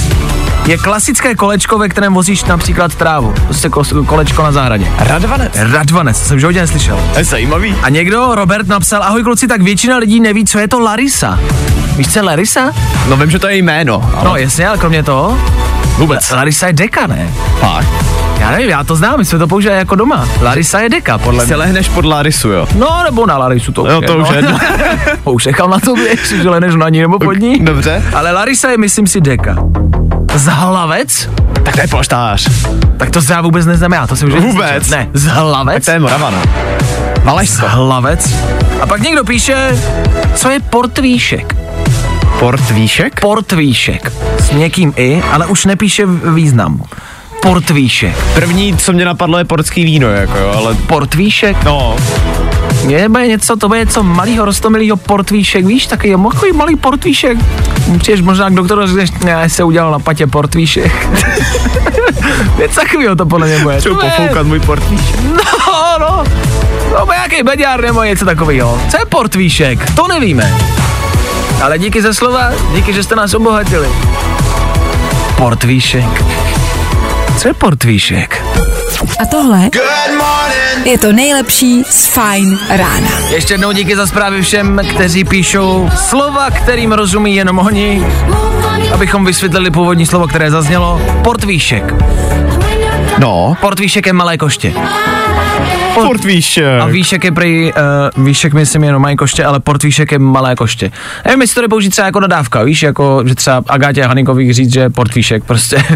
[0.66, 3.34] je klasické kolečko, ve kterém vozíš například trávu.
[3.44, 4.86] Prostě ko- kolečko na zahradě.
[4.98, 5.52] Radvanec.
[5.72, 7.00] Radvanec, to jsem životě neslyšel.
[7.12, 7.74] To je zajímavý.
[7.82, 11.38] A někdo, Robert, napsal, ahoj kluci, tak většina lidí neví, co je to Larisa.
[11.96, 12.72] Víš, co je Larisa?
[13.08, 14.10] No vím, že to je jméno.
[14.14, 15.38] Ale No jasně, ale kromě toho,
[15.98, 16.30] vůbec.
[16.30, 17.28] Larisa je deka, ne?
[17.60, 17.88] Fakt.
[18.40, 20.28] Já nevím, já to znám, my jsme to používali jako doma.
[20.42, 21.56] Larisa je deka, podle Si mě.
[21.56, 22.66] lehneš pod Larisu, jo.
[22.74, 24.58] No, nebo na Larisu to Jo, už to už je jedno.
[25.24, 27.58] to už nechám na tobě, jestli že lehneš na ní nebo pod ní.
[27.64, 28.02] Dobře.
[28.14, 29.56] Ale Larisa je, myslím si, deka.
[30.34, 31.28] Zhlavec?
[31.62, 32.48] Tak to je polštář.
[32.96, 34.66] Tak to já vůbec neznamená, to jsem už Vůbec?
[34.72, 34.98] neslyšel.
[34.98, 35.84] Ne, Tak zhlavec?
[35.84, 36.42] to je Morava, no.
[37.24, 37.66] Valašsko.
[37.68, 38.34] Hlavec.
[38.80, 39.78] A pak někdo píše,
[40.34, 41.56] co je portvíšek.
[42.38, 43.20] Portvíšek?
[43.20, 44.12] Portvíšek.
[44.38, 46.82] S někým i, ale už nepíše význam.
[47.42, 48.16] Portvíšek.
[48.34, 50.74] První, co mě napadlo, je portský víno, jako jo, ale...
[50.74, 51.64] Portvíšek?
[51.64, 51.96] No,
[52.88, 57.38] Je bude něco, to bude něco malýho, rostomilýho portvíšek, víš, takový takový malý portvíšek.
[57.98, 60.92] Přijdeš možná k doktoru a řekneš, ne, já se udělal na patě portvíšek.
[62.58, 63.80] Něco takového to podle mě bude.
[63.80, 65.16] chci pofoukat můj portvíšek.
[65.98, 66.24] No, no.
[67.04, 68.80] Bude nějaký beďár nebo něco takového.
[68.90, 69.90] Co je portvíšek?
[69.94, 70.54] To nevíme.
[71.62, 73.88] Ale díky za slova, díky, že jste nás obohatili.
[75.36, 76.24] Portvíšek.
[77.38, 78.44] Co je portvíšek?
[79.22, 79.70] A tohle
[80.84, 83.08] je to nejlepší z Fajn rána.
[83.30, 88.06] Ještě jednou díky za zprávy všem, kteří píšou slova, kterým rozumí jenom oni,
[88.94, 91.00] abychom vysvětlili původní slovo, které zaznělo.
[91.24, 91.94] Portvíšek.
[93.18, 94.72] No, Portvíšek je malé koště.
[96.04, 96.80] Portvíšek.
[96.80, 97.72] A výšek je prý,
[98.16, 100.90] uh, výšek myslím jenom mají koště, ale portvíšek je malé koště.
[101.26, 104.72] Nevím, jestli to jde použít třeba jako nadávka, víš, jako, že třeba Agátě Hanikových říct,
[104.72, 105.76] že je portvíšek, prostě.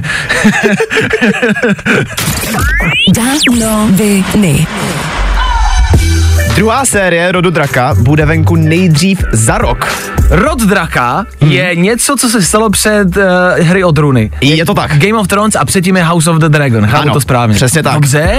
[6.55, 9.93] Druhá série Rodu Draka bude venku nejdřív za rok.
[10.31, 13.23] Rod draka je něco, co se stalo před uh,
[13.59, 14.31] hry o trůny.
[14.41, 14.99] Je to tak.
[14.99, 16.87] Game of Thrones a předtím je House of the Dragon.
[16.87, 17.55] Chápu Ano, to správně.
[17.55, 17.95] přesně tak.
[17.95, 18.39] Dobře.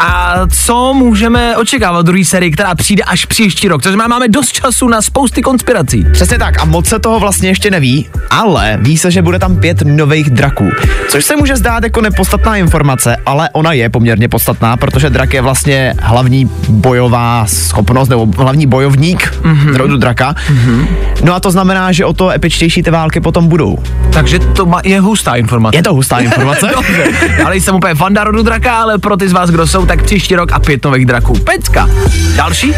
[0.00, 3.82] A co můžeme očekávat druhé série, která přijde až příští rok?
[3.82, 6.06] Znamená, máme dost času na spousty konspirací.
[6.12, 9.56] Přesně tak a moc se toho vlastně ještě neví, ale ví se, že bude tam
[9.56, 10.70] pět nových draků.
[11.08, 15.40] Což se může zdát jako nepodstatná informace, ale ona je poměrně podstatná, protože drak je
[15.40, 19.76] vlastně hlavní bojová schopnost nebo hlavní bojovník mm-hmm.
[19.76, 20.34] rodu draka.
[20.34, 20.86] Mm-hmm.
[21.22, 23.78] No a to znamená, že o to epičtější ty války potom budou.
[24.12, 25.78] Takže to má, je hustá informace.
[25.78, 26.70] Je to hustá informace?
[26.74, 27.04] Dobře,
[27.44, 30.36] ale jsem úplně fanda rodu draka, ale pro ty z vás, kdo jsou, tak příští
[30.36, 31.38] rok a pět nových draků.
[31.38, 31.88] Pecka.
[32.36, 32.72] Další?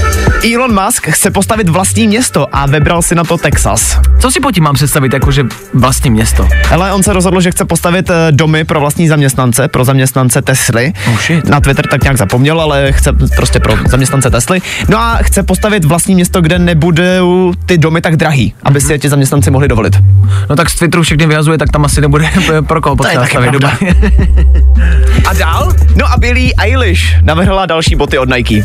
[0.54, 3.98] Elon Musk chce postavit vlastní město a vybral si na to Texas.
[4.18, 6.48] Co si po tím mám představit, jakože vlastní město?
[6.70, 10.92] Ale on se rozhodl, že chce postavit eh, domy pro vlastní zaměstnance, pro zaměstnance Tesly.
[11.08, 11.48] Oh shit.
[11.48, 14.60] Na Twitter tak nějak zapomněl, ale chce prostě pro zaměstnance Tesly.
[14.88, 18.98] No a chce postavit vlastní město, kde nebudou ty domy tak drahý, aby si je
[18.98, 19.96] ti zaměstnanci mohli dovolit.
[20.50, 22.28] No tak z Twitteru všechny vyhazuje, tak tam asi nebude
[22.66, 23.78] pro koho To je potřeba taky stavit pravda.
[23.80, 23.92] doma.
[25.30, 25.72] a dál?
[25.96, 28.62] No a Billie Eilish navrhla další boty od Nike.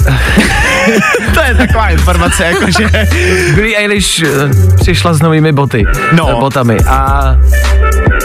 [1.34, 2.88] to je taková informace, jakože...
[3.54, 4.26] Billie Eilish eh,
[4.80, 5.84] přišla s novými boty.
[6.12, 6.28] No.
[6.30, 6.76] eh, Botami.
[6.88, 7.36] A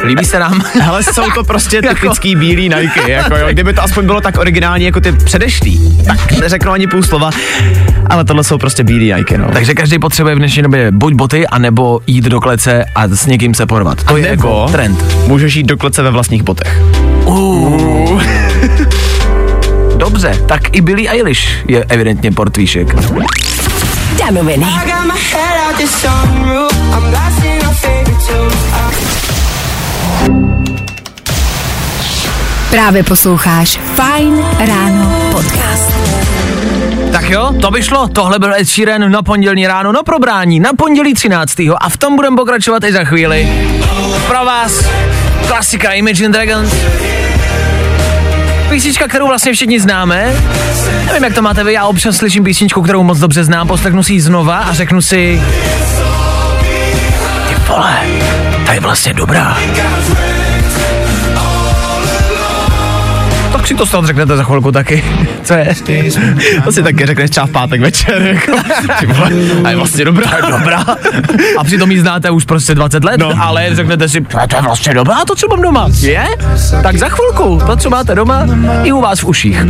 [0.06, 0.62] líbí se nám.
[0.82, 3.48] Hele, jsou to prostě typický bílý Nike, jako jo.
[3.52, 7.30] Kdyby to aspoň bylo tak originální jako ty předešlý, tak neřeknu ani půl slova,
[8.10, 9.48] ale tohle jsou prostě bílý Nike, no.
[9.54, 13.54] Takže každý potřebuje v dnešní době buď boty, anebo jít do klece a s někým
[13.54, 14.04] se porvat.
[14.04, 15.04] To A je jako trend.
[15.28, 16.82] Můžeš jít do klece ve vlastních botech.
[20.16, 22.88] Dobře, tak i Billie Eilish je evidentně portvíšek.
[24.20, 24.66] Danoviny.
[32.70, 35.92] Právě posloucháš Fine Ráno podcast.
[37.12, 38.08] Tak jo, to by šlo.
[38.08, 41.60] Tohle byl Ed Sheeran na pondělní ráno, na probrání, na pondělí 13.
[41.78, 43.68] A v tom budeme pokračovat i za chvíli.
[44.28, 44.86] Pro vás
[45.48, 46.74] klasika Imagine Dragons.
[48.70, 50.34] Písnička, kterou vlastně všichni známe.
[51.06, 54.14] Nevím, jak to máte vy, já občas slyším písničku, kterou moc dobře znám, poslechnu si
[54.14, 55.42] ji znova a řeknu si...
[57.48, 58.00] Ty vole,
[58.66, 59.58] ta je vlastně dobrá.
[63.66, 65.04] Si to snad řeknete za chvilku taky.
[65.44, 65.68] Co je?
[66.64, 68.52] To si taky řekneš třeba v pátek večer, jako,
[69.64, 70.32] a je vlastně dobrá.
[70.50, 70.86] dobrá.
[71.58, 73.32] A přitom ji znáte už prostě 20 let, no.
[73.40, 75.88] ale řeknete si, "To je- vlastně dobrá, to, co mám doma.
[76.00, 76.26] Je?
[76.84, 78.46] Tak za chvilku, to, co máte doma,
[78.84, 79.58] i u vás v uších.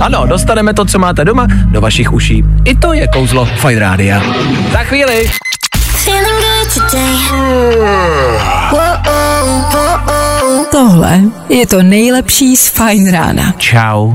[0.00, 2.44] Ano, dostaneme to, co máte doma, do vašich uší.
[2.64, 4.22] I to je kouzlo Fine Rádia.
[4.72, 5.30] Za chvíli.
[10.70, 13.52] Tohle je to nejlepší z Fine Rána.
[13.56, 14.14] Čau.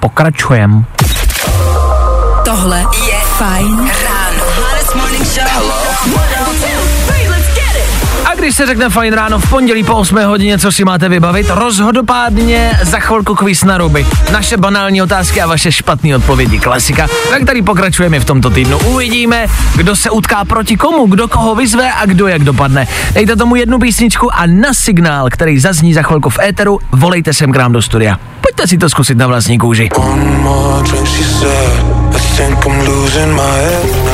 [0.00, 0.84] Pokračujem.
[2.44, 4.18] Tohle je Fine Ráno.
[5.40, 5.77] A
[8.48, 12.78] když se řekne fajn ráno v pondělí po 8 hodině, co si máte vybavit, rozhodopádně
[12.82, 14.06] za chvilku kvíz na ruby.
[14.32, 16.58] Naše banální otázky a vaše špatné odpovědi.
[16.58, 18.78] Klasika, ve který pokračujeme v tomto týdnu.
[18.78, 22.86] Uvidíme, kdo se utká proti komu, kdo koho vyzve a kdo jak dopadne.
[23.12, 27.52] Dejte tomu jednu písničku a na signál, který zazní za chvilku v éteru, volejte sem
[27.52, 28.18] k nám do studia.
[28.40, 29.88] Pojďte si to zkusit na vlastní kůži.
[29.96, 31.98] One more drink, she said.
[32.16, 34.07] I think I'm losing my head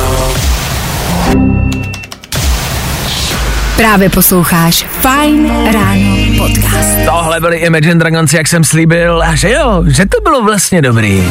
[3.77, 6.89] Právě posloucháš Fine Ráno podcast.
[7.05, 11.23] Tohle byly Imagine Dragons, jak jsem slíbil, a že jo, že to bylo vlastně dobrý.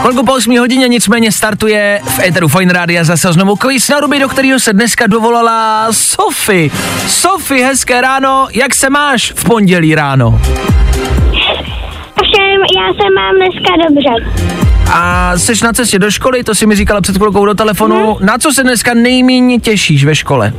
[0.00, 4.18] Chvilku po 8 hodině nicméně startuje v Eteru Fine Rádia zase znovu quiz na ruby,
[4.18, 6.70] do kterého se dneska dovolala Sofie.
[7.06, 10.40] Sofie, hezké ráno, jak se máš v pondělí ráno?
[12.20, 14.40] Ovšem, já se mám dneska dobře.
[14.92, 18.16] A jsi na cestě do školy, to si mi říkala před chvilkou do telefonu.
[18.20, 20.52] Na co se dneska nejméně těšíš ve škole?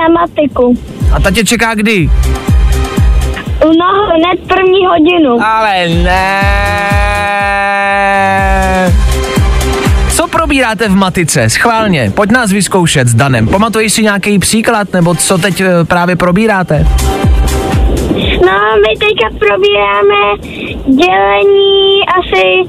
[0.00, 0.74] Na matiku.
[1.12, 2.10] A ta tě čeká kdy?
[3.64, 5.38] No, hned první hodinu.
[5.44, 6.40] Ale ne.
[10.16, 11.50] Co probíráte v matice?
[11.50, 13.48] Schválně, pojď nás vyzkoušet s Danem.
[13.48, 16.86] Pamatuješ si nějaký příklad, nebo co teď eh, právě probíráte?
[18.46, 20.36] No, my teďka probíráme
[20.86, 22.68] dělení asi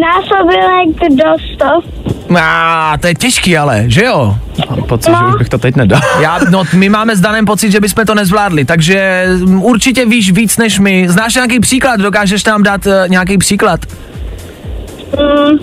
[0.00, 2.05] násobilek do 100.
[2.34, 4.36] A to je těžký ale, že jo?
[4.70, 6.00] Mám pocit, že už bych to teď nedal.
[6.20, 10.30] Já, no, my máme s Danem pocit, že bychom to nezvládli, takže mm, určitě víš
[10.30, 11.08] víc než my.
[11.08, 12.00] Znáš nějaký příklad?
[12.00, 13.80] Dokážeš nám dát uh, nějaký příklad?
[15.18, 15.58] Mm,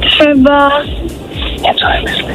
[0.00, 0.72] třeba
[1.62, 2.26] Něco vymyslí.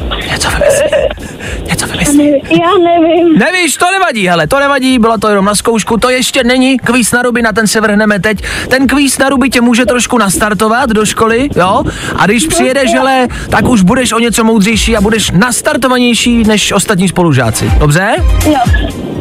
[1.69, 2.31] Něco vymyslí.
[2.49, 3.37] Já nevím.
[3.37, 7.11] Nevíš, to nevadí, hele, to nevadí, bylo to jenom na zkoušku, to ještě není kvíz
[7.11, 8.43] na ruby, na ten se vrhneme teď.
[8.67, 11.83] Ten kvíz na ruby tě může trošku nastartovat do školy, jo?
[12.15, 17.07] A když přijedeš, hele, tak už budeš o něco moudřejší a budeš nastartovanější než ostatní
[17.07, 18.15] spolužáci, dobře?
[18.45, 18.59] Jo.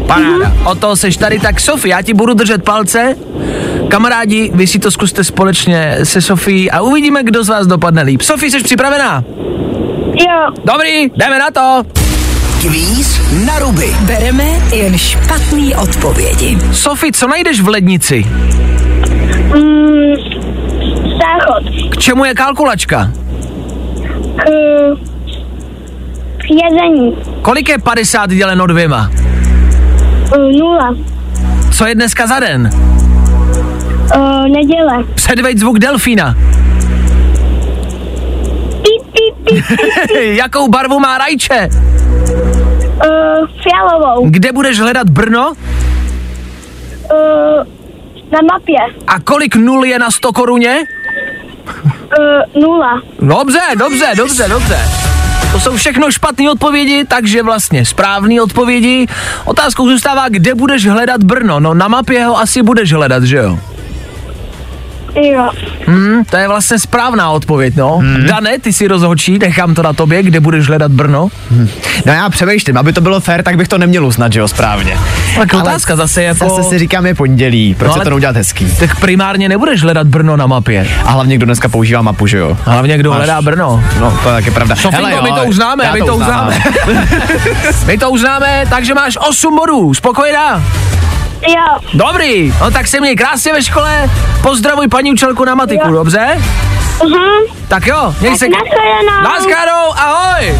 [0.07, 3.17] Paráda, o to seš tady, tak Sofie, já ti budu držet palce.
[3.89, 8.23] Kamarádi, vy si to zkuste společně se Sofií a uvidíme, kdo z vás dopadne líp.
[8.23, 9.25] Sofie, jsi připravená?
[10.19, 10.53] Jo.
[10.65, 11.83] Dobrý, jdeme na to.
[12.61, 13.97] Kvíz na ruby.
[14.01, 16.59] Bereme jen špatný odpovědi.
[16.73, 18.27] Sofie, co najdeš v lednici?
[19.55, 20.15] Mm,
[21.19, 21.91] záchod.
[21.91, 23.11] K čemu je kalkulačka?
[24.37, 24.45] K,
[26.39, 27.17] k jezení.
[27.43, 29.11] Kolik je 50 děleno dvěma?
[30.37, 30.97] Uh, nula.
[31.73, 32.71] Co je dneska za den?
[34.17, 35.05] Uh, neděle.
[35.15, 36.35] Předveď zvuk delfína.
[40.21, 41.69] Jakou barvu má rajče?
[41.71, 41.79] Uh,
[43.63, 44.31] fialovou.
[44.31, 45.49] Kde budeš hledat Brno?
[45.49, 45.55] Uh,
[48.33, 48.79] na mapě.
[49.07, 50.85] A kolik nul je na 100 koruně?
[52.19, 53.03] Uh, nula.
[53.21, 54.79] Dobře, dobře, dobře, dobře.
[55.53, 59.07] To jsou všechno špatné odpovědi, takže vlastně správné odpovědi.
[59.45, 61.61] Otázkou zůstává, kde budeš hledat Brno.
[61.61, 63.59] No na mapě ho asi budeš hledat, že jo?
[65.23, 65.51] Jo.
[65.87, 67.97] Hmm, to je vlastně správná odpověď, no.
[67.99, 68.25] Hmm.
[68.27, 71.29] Dane, ty si rozhočí, nechám to na tobě, kde budeš hledat Brno.
[72.07, 74.99] No já přemýšlím, aby to bylo fér, tak bych to neměl uznat, že jo, správně.
[75.37, 76.49] Tak otázka zase je po...
[76.49, 78.67] Zase si říkám, je pondělí, proč No, no, ale- se to neudělat hezký?
[78.79, 80.89] Tak primárně nebudeš hledat Brno na mapě.
[81.05, 82.59] A hlavně, kdo dneska používá mapu, že jo?
[82.65, 83.85] Hlavně kdo Máš- hledá Brno.
[84.01, 84.77] No, to je taky pravda.
[84.77, 86.49] Sofinko, Hele, my jo, to uznáme, my to uznávám.
[86.49, 87.09] uznáme.
[87.87, 89.95] my to uznáme, takže máš 8 bodů.
[89.95, 90.63] Spokojená?
[91.47, 91.79] Jo.
[91.95, 94.11] Dobrý, no tak se měj krásně ve škole,
[94.43, 95.95] pozdravuj paní učelku na matiku, Jo.
[95.95, 96.43] dobře?
[96.99, 97.47] Uh-huh.
[97.69, 98.49] Tak jo, měj se...
[98.49, 99.23] Naschledanou.
[99.23, 100.59] Naschledanou, ahoj!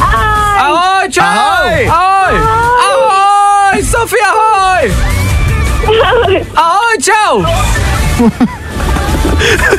[0.00, 0.58] Ahoj.
[0.58, 1.22] Ahoj, čau!
[1.22, 1.88] Ahoj.
[1.88, 2.40] Ahoj!
[2.88, 4.92] Ahoj, Sofie, ahoj!
[6.56, 7.44] Ahoj, čau!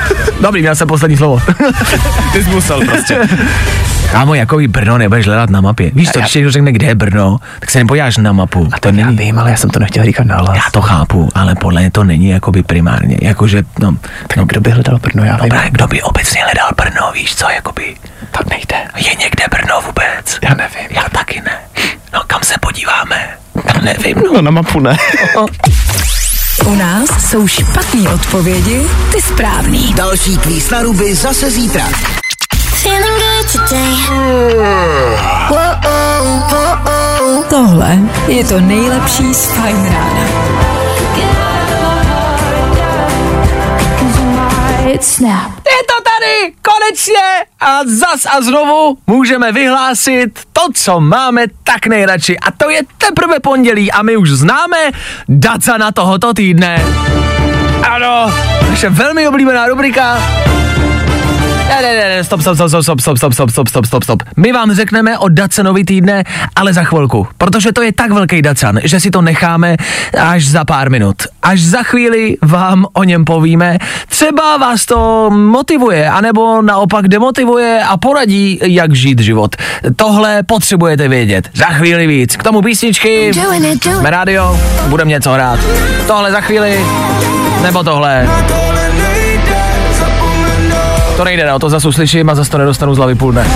[0.42, 1.42] Dobrý, měl jsem poslední slovo.
[2.34, 3.18] Ty jsi musel prostě.
[4.12, 5.92] Kámo, jakový Brno nebudeš hledat na mapě.
[5.94, 8.70] Víš co, když někdo řekne, kde je Brno, tak se nepodíváš na mapu.
[8.74, 9.18] A to Já není.
[9.18, 10.56] vím, ale já jsem to nechtěl říkat na hlas.
[10.56, 13.18] Já to chápu, ale podle mě to není jakoby primárně.
[13.22, 13.96] Jakože, no,
[14.28, 15.50] Tak kdo by hledal Brno, já vím.
[15.50, 17.96] Dobré, kdo by obecně hledal Brno, víš co, jakoby,
[18.32, 18.76] Tak nejde.
[18.96, 20.40] je někde Brno vůbec?
[20.44, 20.88] Já nevím.
[20.90, 21.58] Já taky ne.
[22.14, 23.30] No kam se podíváme?
[23.76, 24.34] Já nevím, no.
[24.34, 24.98] No na mapu ne.
[26.66, 29.94] U nás jsou špatné odpovědi, ty správný.
[29.94, 31.84] Další kvíz na ruby zase zítra.
[37.50, 40.28] Tohle je to nejlepší z Fajn rána.
[44.86, 45.67] Je to
[46.62, 52.82] konečně a zas a znovu můžeme vyhlásit to, co máme tak nejradši a to je
[52.98, 54.78] teprve pondělí a my už známe
[55.30, 56.86] daca na tohoto týdne.
[57.90, 58.34] Ano,
[58.70, 60.22] naše velmi oblíbená rubrika
[61.68, 64.04] ne, ne, ne, ne, stop, stop, stop, stop, stop, stop, stop, stop, stop, stop, stop,
[64.04, 64.24] stop.
[64.38, 66.24] My vám řekneme o Dacenovi týdne,
[66.56, 69.78] ale za chvilku, protože to je tak velký Dacan, že si to necháme
[70.22, 71.16] až za pár minut.
[71.44, 73.78] Až za chvíli vám o něm povíme.
[74.08, 79.56] Třeba vás to motivuje, anebo naopak demotivuje a poradí, jak žít život.
[79.96, 81.50] Tohle potřebujete vědět.
[81.54, 82.36] Za chvíli víc.
[82.36, 83.32] K tomu písničky.
[83.82, 85.60] Jsme rádio, budeme něco hrát.
[86.08, 86.86] Tohle za chvíli,
[87.62, 88.28] nebo tohle.
[91.18, 93.48] To nejde, no, to zase uslyším a zase to nedostanu z hlavy půl dne.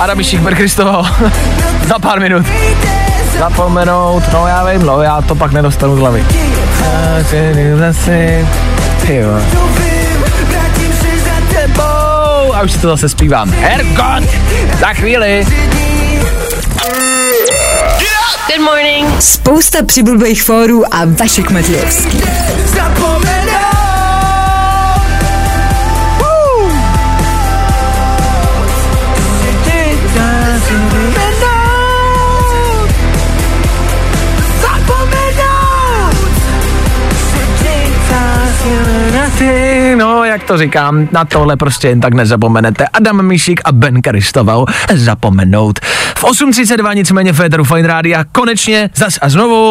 [0.00, 0.18] Adam
[0.54, 1.02] Kristovo,
[1.88, 2.46] za pár minut.
[3.38, 6.24] Zapomenout, no já vím, no já to pak nedostanu z hlavy.
[12.54, 13.50] A už si to zase zpívám.
[13.50, 14.30] Hergot,
[14.80, 15.46] za chvíli.
[18.46, 19.22] Good morning.
[19.22, 22.22] Spousta přibulbých fórů a Vašek Matějovský.
[22.78, 23.37] No,
[40.48, 42.86] to říkám, na tohle prostě jen tak nezapomenete.
[42.92, 45.78] Adam Míšík a Ben Karistoval zapomenout.
[46.18, 49.70] V 8.32 nicméně Féteru Fine Rádia konečně zas a znovu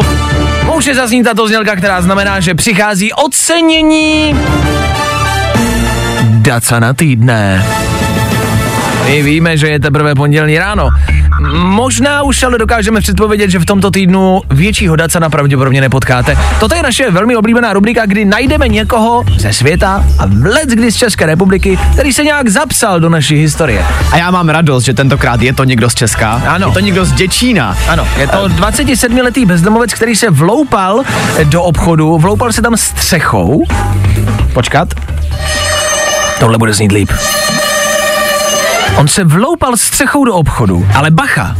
[0.64, 4.38] může zaznít tato znělka, která znamená, že přichází ocenění
[6.22, 7.66] Dacana týdne.
[9.08, 10.88] My víme, že je teprve pondělní ráno.
[11.52, 16.38] Možná už ale dokážeme předpovědět, že v tomto týdnu většího Dacana pravděpodobně nepotkáte.
[16.60, 20.96] Toto je naše velmi oblíbená rubrika, kdy najdeme někoho ze světa a vlec kdy z
[20.96, 23.84] České republiky, který se nějak zapsal do naší historie.
[24.12, 26.42] A já mám radost, že tentokrát je to někdo z Česka.
[26.46, 26.66] Ano.
[26.66, 27.76] Je to někdo z Děčína.
[27.88, 31.02] Ano, je to 27-letý bezdomovec, který se vloupal
[31.44, 33.64] do obchodu, vloupal se tam střechou.
[34.52, 34.88] Počkat.
[36.40, 37.10] Tohle bude znít líp.
[38.98, 41.56] On se vloupal střechou do obchodu, ale bacha,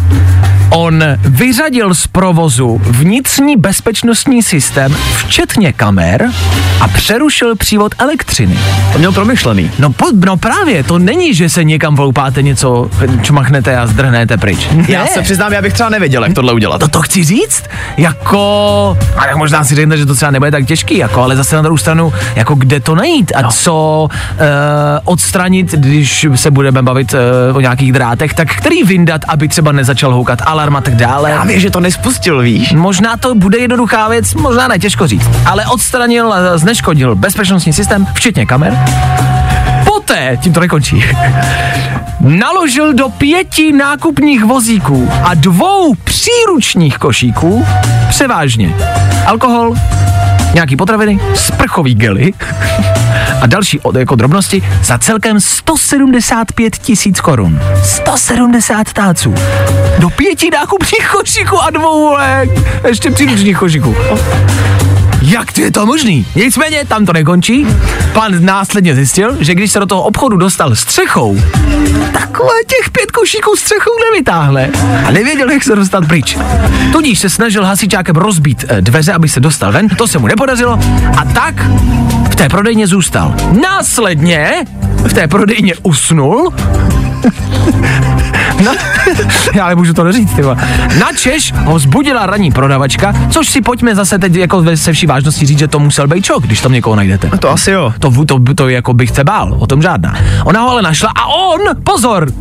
[0.71, 6.31] on vyřadil z provozu vnitřní bezpečnostní systém, včetně kamer,
[6.81, 8.59] a přerušil přívod elektřiny.
[8.93, 9.71] To měl promyšlený.
[9.79, 12.91] No, po, no právě, to není, že se někam vloupáte něco,
[13.23, 14.69] čmachnete a zdrhnete pryč.
[14.89, 16.79] Já se přiznám, já bych třeba nevěděl, jak tohle udělat.
[16.79, 17.65] To to chci říct?
[17.97, 21.57] Jako, a tak možná si řekne, že to třeba nebude tak těžký, jako, ale zase
[21.57, 23.51] na druhou stranu, jako kde to najít a no.
[23.51, 24.47] co uh,
[25.05, 27.15] odstranit, když se budeme bavit
[27.51, 31.31] uh, o nějakých drátech, tak který vyndat, aby třeba nezačal houkat alarm a tak dále.
[31.31, 32.73] Já vím, že to nespustil, víš.
[32.73, 38.07] Možná to bude jednoduchá věc, možná ne, těžko říct, ale odstranil a zneškodil bezpečnostní systém,
[38.15, 38.79] včetně kamer.
[39.85, 41.05] Poté, tím to nekončí,
[42.21, 47.67] naložil do pěti nákupních vozíků a dvou příručních košíků
[48.09, 48.75] převážně
[49.27, 49.75] alkohol,
[50.55, 52.33] nějaký potraviny, sprchový gely
[53.41, 57.61] a další od, jako drobnosti za celkem 175 tisíc korun.
[57.85, 59.35] 170 táců.
[59.99, 62.47] Do pěti nákupních košíků a dvou vole,
[62.87, 63.97] ještě příručních košíků.
[65.29, 66.27] Jak to je to možný?
[66.35, 67.67] Nicméně tam to nekončí.
[68.13, 71.43] Pan následně zjistil, že když se do toho obchodu dostal střechou,
[72.13, 74.71] takhle těch pět košíků střechou nevytáhne
[75.05, 76.39] a nevěděl, jak se dostat pryč.
[76.93, 80.81] Tudíž se snažil hasičákem rozbít eh, dveře, aby se dostal ven, to se mu nepodařilo
[81.17, 81.55] a tak
[82.31, 83.35] v té prodejně zůstal.
[83.61, 84.65] Následně
[85.07, 86.53] v té prodejně usnul
[88.65, 88.73] na,
[89.55, 90.55] já nemůžu to neříct, tyva.
[90.99, 95.47] Na Češ ho zbudila ranní prodavačka, což si pojďme zase teď jako se vší vážností
[95.47, 97.31] říct, že to musel být čok, když tam někoho najdete.
[97.39, 97.93] To asi jo.
[97.99, 100.17] To, to, to jako bych se bál, o tom žádná.
[100.45, 102.33] Ona ho ale našla a on, pozor,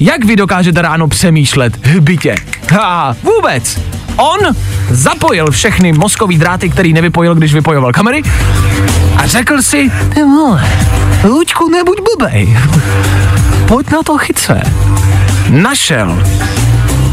[0.00, 2.34] jak vy dokážete ráno přemýšlet hbitě?
[2.70, 3.80] Ha, vůbec.
[4.18, 4.38] On
[4.90, 8.22] zapojil všechny mozkový dráty, který nevypojil, když vypojoval kamery
[9.16, 10.68] a řekl si, ty vole,
[11.24, 12.58] Luďku, nebuď blbej.
[13.68, 14.62] Pojď na to chytře.
[15.50, 16.22] Našel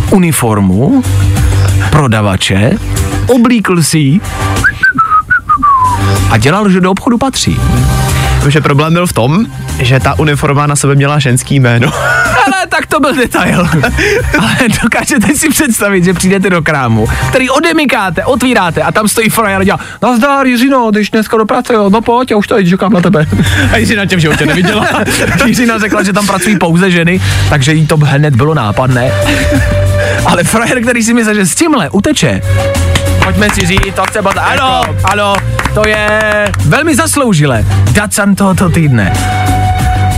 [0.09, 1.03] uniformu
[1.89, 2.71] prodavače,
[3.27, 4.21] oblíkl si ji
[6.29, 7.59] a dělal, že do obchodu patří.
[8.47, 9.45] Že problém byl v tom,
[9.79, 11.91] že ta uniforma na sebe měla ženský jméno.
[12.45, 13.69] Ale tak to byl detail.
[14.39, 19.61] Ale dokážete si představit, že přijdete do krámu, který odemykáte, otvíráte a tam stojí frajer
[19.61, 22.93] a dělá, nazdar Jiřino, když dneska do práce, jo, no pojď, já už tady čekám
[22.93, 23.25] na tebe.
[23.73, 24.87] A jsi na těm, že tě neviděla.
[25.45, 29.11] Jiřina řekla, že tam pracují pouze ženy, takže jí to hned bylo nápadné.
[30.25, 32.41] Ale frajer, který si myslel, že s tímhle uteče,
[33.25, 34.37] pojďme si říct, to chce bat.
[34.37, 35.35] Ano, ano,
[35.73, 36.07] to je
[36.65, 37.65] velmi zasloužilé.
[37.91, 39.13] Dacan tohoto týdne.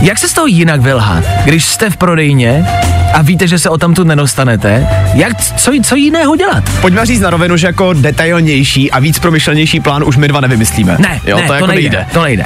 [0.00, 2.66] Jak se z toho jinak vylhat, když jste v prodejně
[3.14, 4.88] a víte, že se o tamtu nedostanete?
[5.14, 6.64] Jak, co, co jiného dělat?
[6.80, 10.96] Pojďme říct na rovinu, že jako detailnější a víc promyšlenější plán už my dva nevymyslíme.
[10.98, 12.06] Ne, jo, ne, to, jako nejde, nejde.
[12.12, 12.44] to nejde.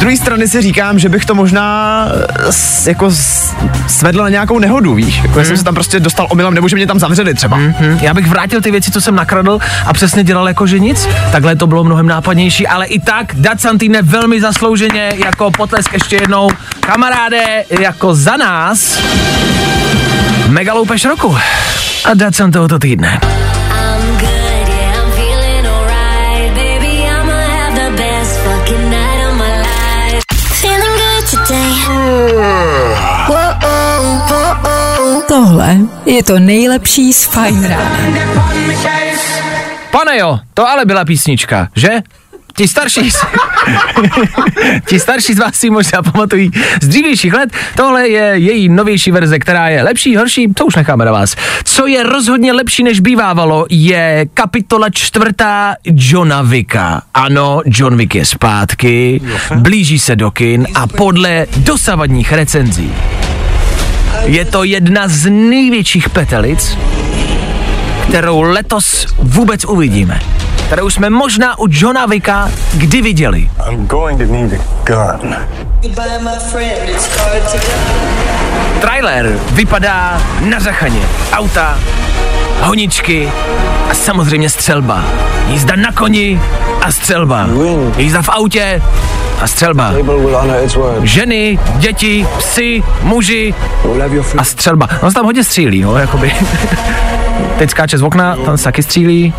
[0.00, 2.06] Z druhé strany si říkám, že bych to možná
[2.48, 3.10] eh, jako
[3.86, 5.20] svedl na nějakou nehodu, víš?
[5.22, 5.44] Jako mm.
[5.44, 7.56] jsem se tam prostě dostal omylem, nebo že mě tam zavřeli třeba.
[7.56, 7.74] Mm.
[7.80, 11.08] Hm, já bych vrátil ty věci, co jsem nakradl a přesně dělal jako že nic.
[11.32, 16.16] Takhle to bylo mnohem nápadnější, ale i tak Dat Santine velmi zaslouženě jako potlesk ještě
[16.16, 16.48] jednou.
[16.80, 19.02] Kamaráde, jako za nás
[20.48, 21.36] mega loupeš roku.
[22.04, 23.20] A Dat tohoto týdne.
[35.28, 37.90] Tohle je to nejlepší z Fine Rána.
[39.90, 41.88] Pane jo, to ale byla písnička, že?
[42.60, 43.10] Ti starší,
[44.88, 46.50] ti starší z vás si možná pamatují
[46.82, 47.50] z dřívějších let.
[47.76, 51.36] Tohle je její novější verze, která je lepší, horší, to už necháme na vás.
[51.64, 57.02] Co je rozhodně lepší, než bývávalo, je kapitola čtvrtá Johna Vicka.
[57.14, 59.20] Ano, John Wick je zpátky,
[59.54, 62.92] blíží se do kin a podle dosavadních recenzí
[64.24, 66.78] je to jedna z největších petelic,
[68.08, 70.20] kterou letos vůbec uvidíme.
[70.70, 73.50] Kterou jsme možná u Johna Vicka kdy viděli.
[73.70, 75.36] I'm going to need a gun.
[78.80, 81.00] Trailer vypadá na zachaně.
[81.32, 81.78] Auta,
[82.60, 83.32] honičky
[83.90, 85.04] a samozřejmě střelba.
[85.46, 86.40] Jízda na koni
[86.80, 87.46] a střelba.
[87.96, 88.82] Jízda v autě
[89.42, 89.92] a střelba.
[91.02, 93.54] Ženy, děti, psy, muži
[94.38, 94.88] a střelba.
[95.02, 96.32] On se tam hodně střílí, no, jakoby.
[97.58, 99.34] Teď skáče z okna, tam se taky střílí,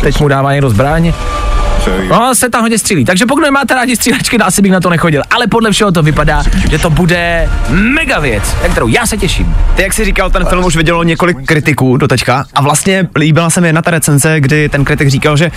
[0.00, 1.12] teď mu dává někdo zbraň.
[2.08, 3.04] No, se tam hodně střílí.
[3.04, 5.22] Takže pokud nemáte rádi střílečky, asi bych na to nechodil.
[5.30, 9.56] Ale podle všeho to vypadá, že to bude mega věc, na kterou já se těším.
[9.76, 13.50] Ty, jak jsi říkal, ten film už vidělo několik kritiků do teďka a vlastně líbila
[13.50, 15.50] se mi jedna ta recenze, kdy ten kritik říkal, že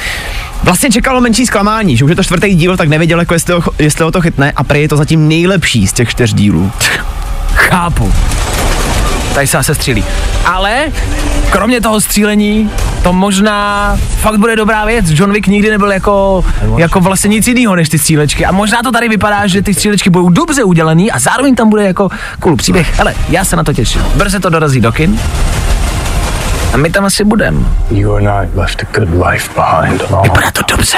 [0.63, 3.61] vlastně čekalo menší zklamání, že už je to čtvrtý díl, tak nevěděl, jako jestli, ho,
[3.79, 6.71] jestli ho to chytne a prý je to zatím nejlepší z těch čtyř dílů.
[7.53, 8.13] Chápu.
[9.33, 10.05] Tady se se střílí.
[10.45, 10.85] Ale
[11.49, 12.69] kromě toho střílení,
[13.03, 15.05] to možná fakt bude dobrá věc.
[15.09, 16.45] John Wick nikdy nebyl jako,
[16.77, 18.45] jako vlastně nic jiného než ty střílečky.
[18.45, 21.83] A možná to tady vypadá, že ty střílečky budou dobře udělaný a zároveň tam bude
[21.83, 22.99] jako cool příběh.
[22.99, 24.01] Ale já se na to těším.
[24.15, 25.19] Brzy to dorazí do kin.
[26.73, 27.67] A my tam asi budem.
[27.91, 30.23] You and I left a good life behind along.
[30.23, 30.97] Vypadá to dobře.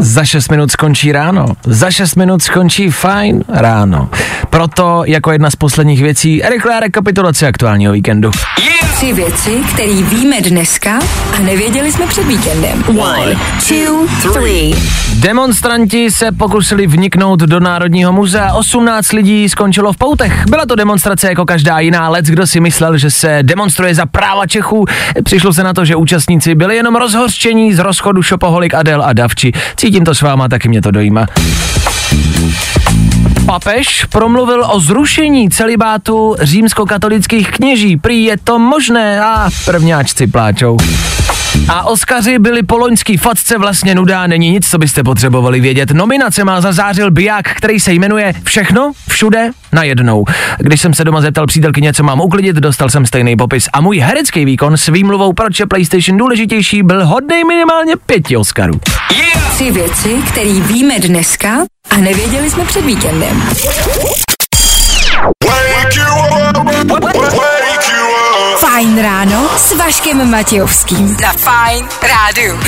[0.00, 1.46] Za 6 minut skončí ráno.
[1.66, 4.08] Za 6 minut skončí fajn ráno.
[4.50, 8.30] Proto jako jedna z posledních věcí rychlá rekapitulace aktuálního víkendu.
[9.00, 10.98] Tři věci, které víme dneska
[11.36, 12.84] a nevěděli jsme před víkendem.
[12.88, 13.36] One,
[13.68, 14.74] two, three.
[15.14, 18.52] Demonstranti se pokusili vniknout do Národního muzea.
[18.52, 20.44] 18 lidí skončilo v poutech.
[20.50, 22.08] Byla to demonstrace jako každá jiná.
[22.08, 24.84] Lec, kdo si myslel, že se demonstruje za práva Čechů,
[25.24, 29.52] přišlo se na to, že účastníci byli jenom rozhořčení z rozchodu Šopoholik, Adel a Davči.
[29.90, 31.26] Cítím to s váma, taky mě to dojíma.
[33.46, 37.96] Papež promluvil o zrušení celibátu římskokatolických kněží.
[37.96, 40.76] Prý je to možné a prvňáčci pláčou.
[41.68, 45.90] A Oskaři byli po loňský facce vlastně nudá, není nic, co byste potřebovali vědět.
[45.90, 50.24] Nominace má zazářil biják, který se jmenuje Všechno, všude, najednou.
[50.58, 53.68] Když jsem se doma zeptal přítelkyně, co mám uklidit, dostal jsem stejný popis.
[53.72, 58.80] A můj herecký výkon s výmluvou, proč je PlayStation důležitější, byl hodnej minimálně pěti Oscarů.
[59.54, 61.56] Tři věci, které víme dneska
[61.90, 63.42] a nevěděli jsme před víkendem.
[68.80, 71.16] Fajn ráno s Vaškem Matějovským.
[71.22, 72.58] Na Fajn rádu.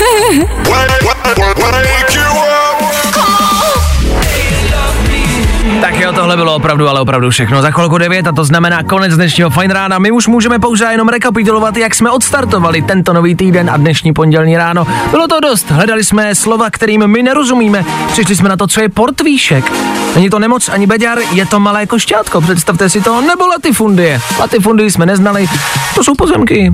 [5.80, 7.62] Tak jo, tohle bylo opravdu, ale opravdu všechno.
[7.62, 9.98] Za chvilku 9 a to znamená konec dnešního fajn rána.
[9.98, 14.56] My už můžeme pouze jenom rekapitulovat, jak jsme odstartovali tento nový týden a dnešní pondělní
[14.56, 14.86] ráno.
[15.10, 15.70] Bylo to dost.
[15.70, 17.84] Hledali jsme slova, kterým my nerozumíme.
[18.12, 19.72] Přišli jsme na to, co je portvíšek.
[20.14, 22.40] Není to nemoc ani beďar, je to malé košťátko.
[22.40, 24.20] Představte si to, nebo latifundie.
[24.40, 25.48] Latifundii jsme neznali,
[25.94, 26.72] to jsou pozemky.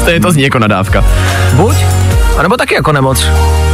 [0.00, 1.04] Stejně to zní jako nadávka.
[1.52, 1.74] Buď,
[2.38, 3.26] anebo taky jako nemoc.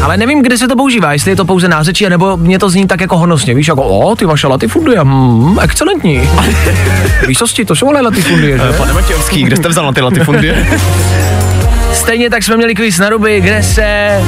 [0.02, 2.86] Ale nevím, kde se to používá, jestli je to pouze nářečí, nebo mě to zní
[2.86, 6.30] tak jako honosně, víš, jako o, ty vaše latifundie, hmm, excelentní.
[7.26, 8.72] Výsosti, to jsou ale latifundie, že?
[8.78, 10.66] Pane Matějovský, kde jste vzal na ty latifundie?
[11.92, 14.20] Stejně tak jsme měli kvíz na ruby, kde se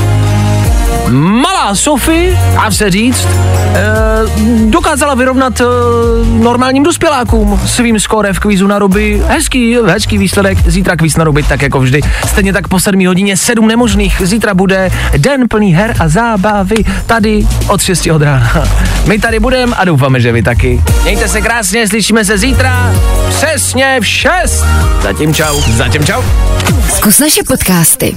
[1.13, 3.81] malá Sofie, a se říct, eh,
[4.67, 5.65] dokázala vyrovnat eh,
[6.27, 9.23] normálním dospělákům svým skóre v kvízu na ruby.
[9.27, 12.01] Hezký, hezký výsledek, zítra kvíz na ruby, tak jako vždy.
[12.27, 14.23] Stejně tak po sedmí hodině sedm nemožných.
[14.25, 18.65] Zítra bude den plný her a zábavy tady od 6 od rána.
[19.07, 20.83] My tady budeme a doufáme, že vy taky.
[21.03, 22.95] Mějte se krásně, slyšíme se zítra
[23.29, 24.65] přesně v 6.
[25.03, 25.61] Zatím čau.
[25.69, 26.23] Zatím čau.
[26.89, 28.17] Zkus naše podcasty.